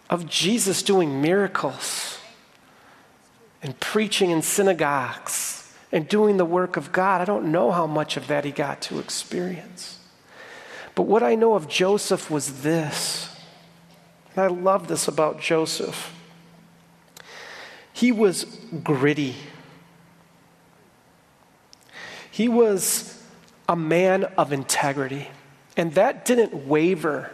of 0.08 0.30
Jesus 0.30 0.84
doing 0.84 1.20
miracles 1.20 2.20
and 3.64 3.80
preaching 3.80 4.30
in 4.30 4.44
synagogues 4.44 5.74
and 5.92 6.08
doing 6.08 6.38
the 6.38 6.46
work 6.46 6.78
of 6.78 6.92
God. 6.92 7.22
I 7.22 7.26
don't 7.26 7.52
know 7.52 7.72
how 7.72 7.88
much 7.88 8.18
of 8.18 8.28
that 8.28 8.46
he 8.46 8.52
got 8.52 8.80
to 8.82 9.00
experience. 9.00 9.98
But 10.94 11.08
what 11.08 11.24
I 11.24 11.34
know 11.34 11.56
of 11.56 11.68
Joseph 11.68 12.30
was 12.30 12.62
this, 12.62 13.36
and 14.36 14.44
I 14.44 14.48
love 14.48 14.88
this 14.88 15.08
about 15.08 15.42
Joseph. 15.42 16.14
He 17.94 18.12
was 18.12 18.44
gritty. 18.84 19.38
He 22.38 22.48
was 22.48 23.20
a 23.68 23.76
man 23.76 24.26
of 24.38 24.54
integrity, 24.54 25.28
and 25.76 25.92
that 25.96 26.24
didn't 26.24 26.68
waver 26.68 27.32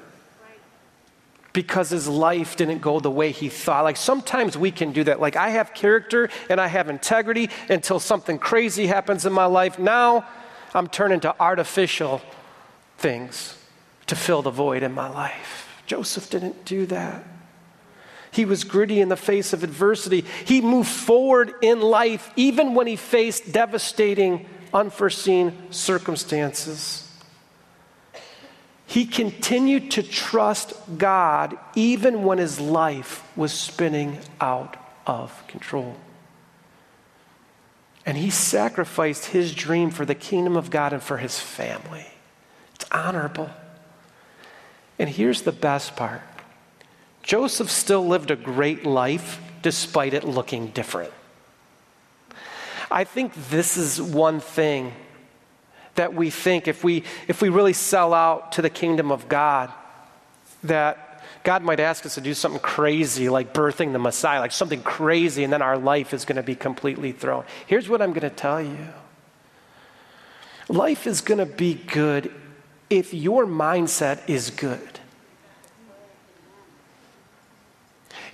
because 1.51 1.89
his 1.89 2.07
life 2.07 2.55
didn't 2.55 2.79
go 2.79 3.01
the 3.01 3.11
way 3.11 3.31
he 3.31 3.49
thought. 3.49 3.83
Like 3.83 3.97
sometimes 3.97 4.57
we 4.57 4.71
can 4.71 4.93
do 4.93 5.03
that. 5.03 5.19
Like 5.19 5.35
I 5.35 5.49
have 5.49 5.73
character 5.73 6.29
and 6.49 6.61
I 6.61 6.67
have 6.67 6.87
integrity 6.87 7.49
until 7.67 7.99
something 7.99 8.39
crazy 8.39 8.87
happens 8.87 9.25
in 9.25 9.33
my 9.33 9.43
life. 9.43 9.77
Now 9.77 10.25
I'm 10.73 10.87
turning 10.87 11.19
to 11.19 11.35
artificial 11.37 12.21
things 12.97 13.57
to 14.07 14.15
fill 14.15 14.41
the 14.41 14.51
void 14.51 14.83
in 14.83 14.93
my 14.93 15.09
life. 15.09 15.67
Joseph 15.85 16.29
didn't 16.29 16.63
do 16.63 16.85
that. 16.85 17.25
He 18.31 18.45
was 18.45 18.63
gritty 18.63 19.01
in 19.01 19.09
the 19.09 19.17
face 19.17 19.51
of 19.51 19.65
adversity. 19.65 20.23
He 20.45 20.61
moved 20.61 20.89
forward 20.89 21.55
in 21.61 21.81
life 21.81 22.31
even 22.37 22.73
when 22.73 22.87
he 22.87 22.95
faced 22.95 23.51
devastating, 23.51 24.47
unforeseen 24.73 25.71
circumstances. 25.71 27.09
He 28.85 29.05
continued 29.05 29.91
to 29.91 30.03
trust 30.03 30.73
God 30.97 31.57
even 31.75 32.23
when 32.23 32.37
his 32.37 32.59
life 32.59 33.23
was 33.35 33.51
spinning 33.51 34.19
out 34.39 34.77
of 35.07 35.45
control. 35.47 35.95
And 38.05 38.17
he 38.17 38.29
sacrificed 38.29 39.27
his 39.27 39.53
dream 39.53 39.89
for 39.89 40.05
the 40.05 40.15
kingdom 40.15 40.57
of 40.57 40.69
God 40.69 40.93
and 40.93 41.01
for 41.01 41.17
his 41.17 41.39
family. 41.39 42.05
It's 42.75 42.85
honorable. 42.91 43.49
And 44.99 45.09
here's 45.09 45.41
the 45.43 45.51
best 45.51 45.95
part 45.95 46.21
Joseph 47.23 47.71
still 47.71 48.05
lived 48.05 48.29
a 48.29 48.35
great 48.35 48.85
life 48.85 49.39
despite 49.61 50.13
it 50.13 50.25
looking 50.25 50.67
different. 50.67 51.13
I 52.93 53.05
think 53.05 53.33
this 53.49 53.75
is 53.75 53.99
one 53.99 54.39
thing 54.39 54.93
that 55.95 56.13
we 56.13 56.29
think 56.29 56.67
if 56.67 56.83
we 56.83 57.03
if 57.27 57.41
we 57.41 57.49
really 57.49 57.73
sell 57.73 58.13
out 58.13 58.51
to 58.53 58.61
the 58.61 58.69
kingdom 58.69 59.11
of 59.11 59.27
God 59.27 59.73
that 60.63 61.23
God 61.43 61.63
might 61.63 61.79
ask 61.79 62.05
us 62.05 62.13
to 62.15 62.21
do 62.21 62.35
something 62.35 62.61
crazy 62.61 63.29
like 63.29 63.51
birthing 63.51 63.93
the 63.93 63.99
Messiah, 63.99 64.39
like 64.39 64.51
something 64.51 64.83
crazy, 64.83 65.43
and 65.43 65.51
then 65.51 65.63
our 65.63 65.77
life 65.77 66.13
is 66.13 66.23
going 66.23 66.35
to 66.35 66.43
be 66.43 66.53
completely 66.53 67.11
thrown. 67.11 67.45
Here's 67.65 67.89
what 67.89 67.99
I'm 67.99 68.11
going 68.11 68.21
to 68.21 68.29
tell 68.29 68.61
you 68.61 68.89
life 70.69 71.07
is 71.07 71.19
going 71.21 71.39
to 71.39 71.47
be 71.47 71.73
good 71.73 72.31
if 72.91 73.11
your 73.11 73.47
mindset 73.47 74.19
is 74.29 74.51
good. 74.51 74.92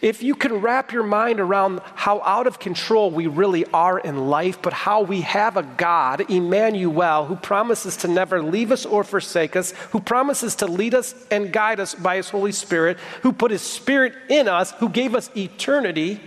If 0.02 0.24
you 0.24 0.34
can 0.36 0.54
wrap 0.54 0.94
your 0.94 1.04
mind 1.04 1.40
around 1.40 1.82
how 1.96 2.22
out 2.22 2.48
of 2.48 2.60
control 2.60 3.12
we 3.12 3.28
really 3.28 3.66
are 3.74 4.00
in 4.00 4.30
life, 4.30 4.62
but 4.62 4.72
how 4.72 5.02
we 5.02 5.22
have 5.22 5.58
a 5.58 5.64
God, 5.64 6.30
Emmanuel, 6.30 7.26
who 7.26 7.36
promises 7.36 7.98
to 7.98 8.08
never 8.08 8.42
leave 8.42 8.72
us 8.72 8.86
or 8.86 9.04
forsake 9.04 9.56
us, 9.56 9.72
who 9.92 10.00
promises 10.00 10.56
to 10.56 10.68
lead 10.68 10.94
us 10.96 11.14
and 11.30 11.52
guide 11.52 11.80
us 11.80 11.96
by 11.96 12.16
his 12.16 12.30
Holy 12.30 12.54
Spirit, 12.54 12.98
who 13.24 13.34
put 13.34 13.52
his 13.52 13.62
Spirit 13.62 14.14
in 14.30 14.48
us, 14.48 14.72
who 14.74 14.88
gave 14.88 15.16
us 15.16 15.30
eternity, 15.36 16.22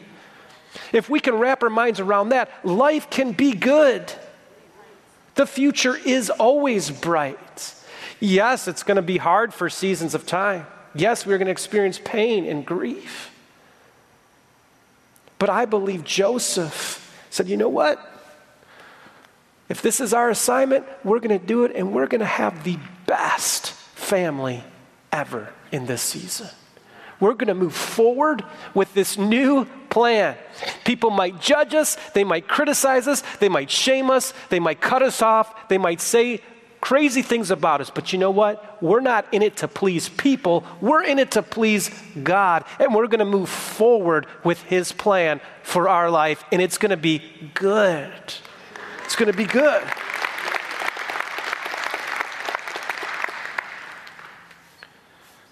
if 0.92 1.08
we 1.08 1.20
can 1.20 1.34
wrap 1.34 1.62
our 1.62 1.70
minds 1.70 2.00
around 2.00 2.30
that, 2.30 2.50
life 2.64 3.10
can 3.10 3.32
be 3.32 3.52
good. 3.52 4.12
The 5.34 5.46
future 5.46 5.96
is 5.96 6.30
always 6.30 6.90
bright. 6.90 7.74
Yes, 8.20 8.68
it's 8.68 8.82
going 8.82 8.96
to 8.96 9.02
be 9.02 9.18
hard 9.18 9.52
for 9.52 9.68
seasons 9.68 10.14
of 10.14 10.26
time. 10.26 10.66
Yes, 10.94 11.26
we're 11.26 11.38
going 11.38 11.46
to 11.46 11.52
experience 11.52 12.00
pain 12.02 12.46
and 12.46 12.64
grief. 12.64 13.31
But 15.42 15.50
I 15.50 15.64
believe 15.64 16.04
Joseph 16.04 17.12
said, 17.28 17.48
you 17.48 17.56
know 17.56 17.68
what? 17.68 17.98
If 19.68 19.82
this 19.82 19.98
is 19.98 20.14
our 20.14 20.30
assignment, 20.30 20.86
we're 21.02 21.18
going 21.18 21.36
to 21.36 21.44
do 21.44 21.64
it 21.64 21.72
and 21.74 21.92
we're 21.92 22.06
going 22.06 22.20
to 22.20 22.24
have 22.24 22.62
the 22.62 22.78
best 23.06 23.72
family 23.72 24.62
ever 25.10 25.52
in 25.72 25.86
this 25.86 26.00
season. 26.00 26.46
We're 27.18 27.34
going 27.34 27.48
to 27.48 27.54
move 27.54 27.74
forward 27.74 28.44
with 28.72 28.94
this 28.94 29.18
new 29.18 29.64
plan. 29.90 30.36
People 30.84 31.10
might 31.10 31.40
judge 31.40 31.74
us, 31.74 31.96
they 32.14 32.22
might 32.22 32.46
criticize 32.46 33.08
us, 33.08 33.24
they 33.40 33.48
might 33.48 33.68
shame 33.68 34.12
us, 34.12 34.32
they 34.48 34.60
might 34.60 34.80
cut 34.80 35.02
us 35.02 35.22
off, 35.22 35.66
they 35.66 35.76
might 35.76 36.00
say 36.00 36.40
crazy 36.82 37.22
things 37.22 37.50
about 37.50 37.80
us. 37.80 37.88
But 37.88 38.12
you 38.12 38.18
know 38.18 38.30
what? 38.30 38.82
We're 38.82 39.00
not 39.00 39.24
in 39.32 39.40
it 39.40 39.56
to 39.58 39.68
please 39.68 40.10
people, 40.10 40.66
we're 40.82 41.02
in 41.02 41.18
it 41.18 41.30
to 41.30 41.42
please 41.42 41.90
God. 42.22 42.64
And 42.78 42.94
we're 42.94 43.06
going 43.06 43.20
to 43.20 43.24
move 43.24 43.48
forward 43.48 44.26
with 44.44 44.60
His 44.64 44.92
plan 44.92 45.40
for 45.62 45.88
our 45.88 46.10
life, 46.10 46.44
and 46.52 46.60
it's 46.60 46.76
going 46.76 46.90
to 46.90 46.98
be 46.98 47.22
good. 47.54 48.12
It's 49.04 49.16
going 49.16 49.30
to 49.30 49.36
be 49.36 49.46
good. 49.46 49.82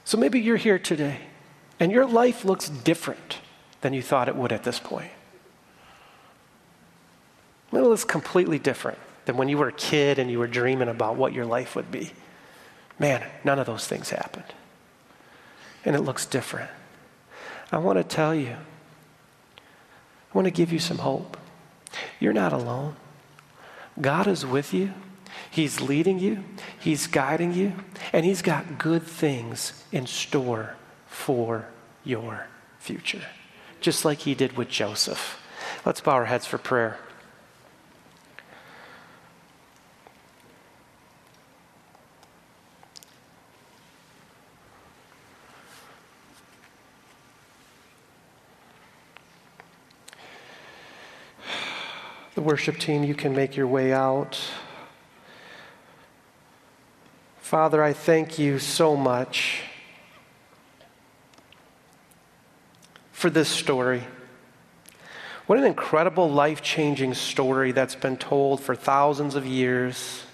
So 0.05 0.19
maybe 0.19 0.41
you're 0.41 0.57
here 0.57 0.79
today 0.79 1.21
and 1.79 1.93
your 1.93 2.05
life 2.05 2.45
looks 2.45 2.69
different 2.69 3.39
than 3.81 3.93
you 3.93 4.03
thought 4.03 4.29
it 4.29 4.35
would 4.35 4.51
at 4.51 4.65
this 4.65 4.81
point. 4.81 5.13
It 7.73 7.79
looks 7.79 8.03
completely 8.03 8.59
different 8.59 8.99
than 9.25 9.37
when 9.37 9.49
you 9.49 9.59
were 9.59 9.69
a 9.69 9.73
kid 9.73 10.19
and 10.19 10.31
you 10.31 10.39
were 10.39 10.47
dreaming 10.47 10.89
about 10.89 11.17
what 11.17 11.33
your 11.33 11.47
life 11.47 11.77
would 11.77 11.91
be. 11.91 12.13
Man, 12.99 13.25
none 13.45 13.59
of 13.59 13.67
those 13.67 13.87
things 13.87 14.11
happened. 14.11 14.53
And 15.85 15.97
it 15.97 16.01
looks 16.01 16.27
different. 16.27 16.71
I 17.73 17.79
want 17.79 17.99
to 17.99 18.05
tell 18.05 18.35
you, 18.35 18.57
I 19.59 20.35
want 20.35 20.47
to 20.47 20.51
give 20.51 20.73
you 20.73 20.79
some 20.79 20.99
hope. 20.99 21.37
You're 22.19 22.33
not 22.33 22.53
alone. 22.53 22.97
God 24.01 24.27
is 24.27 24.45
with 24.45 24.73
you. 24.75 24.93
He's 25.51 25.81
leading 25.81 26.19
you, 26.19 26.45
He's 26.79 27.07
guiding 27.07 27.55
you, 27.55 27.73
and 28.13 28.25
He's 28.25 28.43
got 28.43 28.79
good 28.79 29.03
things 29.03 29.85
in 29.91 30.07
store 30.07 30.77
for 31.07 31.67
your 32.05 32.47
future, 32.79 33.23
just 33.81 34.05
like 34.05 34.19
He 34.21 34.35
did 34.35 34.57
with 34.57 34.69
Joseph. 34.69 35.41
Let's 35.85 36.01
bow 36.01 36.13
our 36.13 36.25
heads 36.27 36.47
for 36.47 36.59
prayer. 36.59 36.99
The 52.41 52.47
worship 52.47 52.79
team, 52.79 53.05
you 53.05 53.15
can 53.15 53.35
make 53.35 53.55
your 53.55 53.67
way 53.67 53.93
out. 53.93 54.41
Father, 57.43 57.83
I 57.85 57.93
thank 57.93 58.39
you 58.39 58.59
so 58.59 58.97
much 58.97 59.61
for 63.13 63.29
this 63.29 63.51
story. 63.51 64.05
What 65.45 65.59
an 65.59 65.67
incredible 65.67 66.31
life 66.31 66.63
changing 66.63 67.13
story 67.13 67.73
that's 67.73 67.95
been 67.95 68.17
told 68.17 68.63
for 68.63 68.75
thousands 68.75 69.35
of 69.35 69.45
years, 69.45 70.25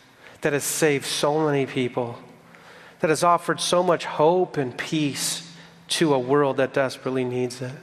that 0.43 0.53
has 0.53 0.63
saved 0.63 1.07
so 1.07 1.45
many 1.45 1.67
people, 1.67 2.21
that 3.01 3.11
has 3.11 3.25
offered 3.25 3.59
so 3.59 3.83
much 3.83 4.05
hope 4.05 4.57
and 4.57 4.79
peace 4.79 5.53
to 5.89 6.15
a 6.15 6.21
world 6.21 6.59
that 6.59 6.73
desperately 6.73 7.25
needs 7.25 7.61
it. 7.61 7.75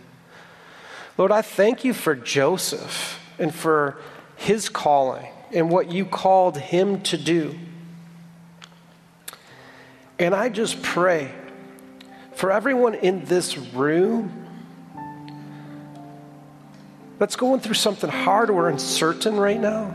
Lord, 1.17 1.33
I 1.33 1.41
thank 1.41 1.83
you 1.83 1.91
for 1.91 2.15
Joseph 2.15 3.19
and 3.39 3.53
for 3.53 3.97
his 4.35 4.69
calling 4.69 5.27
and 5.53 5.69
what 5.69 5.91
you 5.91 6.05
called 6.05 6.57
him 6.57 7.01
to 7.01 7.17
do. 7.17 7.57
And 10.19 10.33
I 10.33 10.49
just 10.49 10.81
pray 10.81 11.31
for 12.33 12.51
everyone 12.51 12.95
in 12.95 13.25
this 13.25 13.57
room 13.57 14.39
that's 17.19 17.35
going 17.35 17.59
through 17.59 17.75
something 17.75 18.09
hard 18.09 18.49
or 18.49 18.69
uncertain 18.69 19.37
right 19.37 19.59
now. 19.59 19.93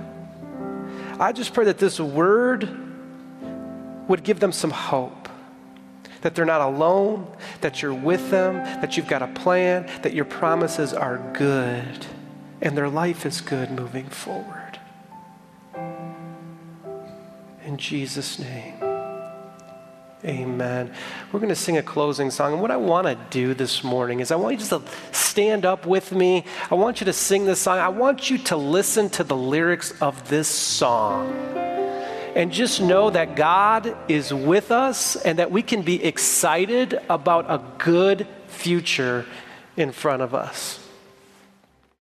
I 1.21 1.33
just 1.33 1.53
pray 1.53 1.65
that 1.67 1.79
this 1.79 1.99
word 1.99 2.69
would 4.09 4.23
give 4.23 4.41
them 4.41 4.53
some 4.53 4.71
hope. 4.71 5.29
That 6.23 6.35
they're 6.35 6.45
not 6.45 6.61
alone, 6.61 7.27
that 7.61 7.81
you're 7.81 7.95
with 7.95 8.31
them, 8.31 8.57
that 8.81 8.97
you've 8.97 9.07
got 9.07 9.23
a 9.23 9.29
plan, 9.29 9.89
that 10.03 10.15
your 10.15 10.25
promises 10.25 10.93
are 10.93 11.19
good 11.33 12.07
and 12.61 12.77
their 12.77 12.89
life 12.89 13.25
is 13.25 13.41
good 13.41 13.71
moving 13.71 14.09
forward. 14.09 14.79
In 17.65 17.77
Jesus' 17.77 18.39
name. 18.39 18.75
Amen. 20.25 20.93
We're 21.31 21.39
going 21.39 21.49
to 21.51 21.55
sing 21.55 21.77
a 21.77 21.83
closing 21.83 22.31
song. 22.31 22.55
And 22.55 22.61
what 22.61 22.73
I 22.73 22.77
want 22.77 23.07
to 23.07 23.17
do 23.31 23.55
this 23.55 23.85
morning 23.85 24.19
is 24.19 24.33
I 24.33 24.37
want 24.37 24.55
you 24.55 24.59
just 24.59 24.71
to 24.71 24.83
stand 25.13 25.65
up 25.65 25.87
with 25.87 26.11
me. 26.11 26.45
I 26.71 26.75
want 26.75 27.01
you 27.01 27.05
to 27.05 27.13
sing 27.13 27.45
this 27.45 27.61
song. 27.61 27.79
I 27.79 27.89
want 27.89 28.29
you 28.29 28.39
to 28.39 28.57
listen 28.57 29.11
to 29.11 29.23
the 29.23 29.37
lyrics 29.37 29.93
of 30.03 30.29
this 30.29 30.49
song. 30.49 31.33
And 32.35 32.51
just 32.51 32.81
know 32.81 33.11
that 33.11 33.37
God 33.37 33.97
is 34.09 34.35
with 34.35 34.73
us 34.73 35.15
and 35.17 35.39
that 35.39 35.53
we 35.53 35.63
can 35.63 35.83
be 35.83 36.03
excited 36.03 37.01
about 37.09 37.47
a 37.49 37.63
good 37.79 38.27
future 38.49 39.25
in 39.77 39.93
front 39.93 40.23
of 40.23 40.35
us. 40.35 40.88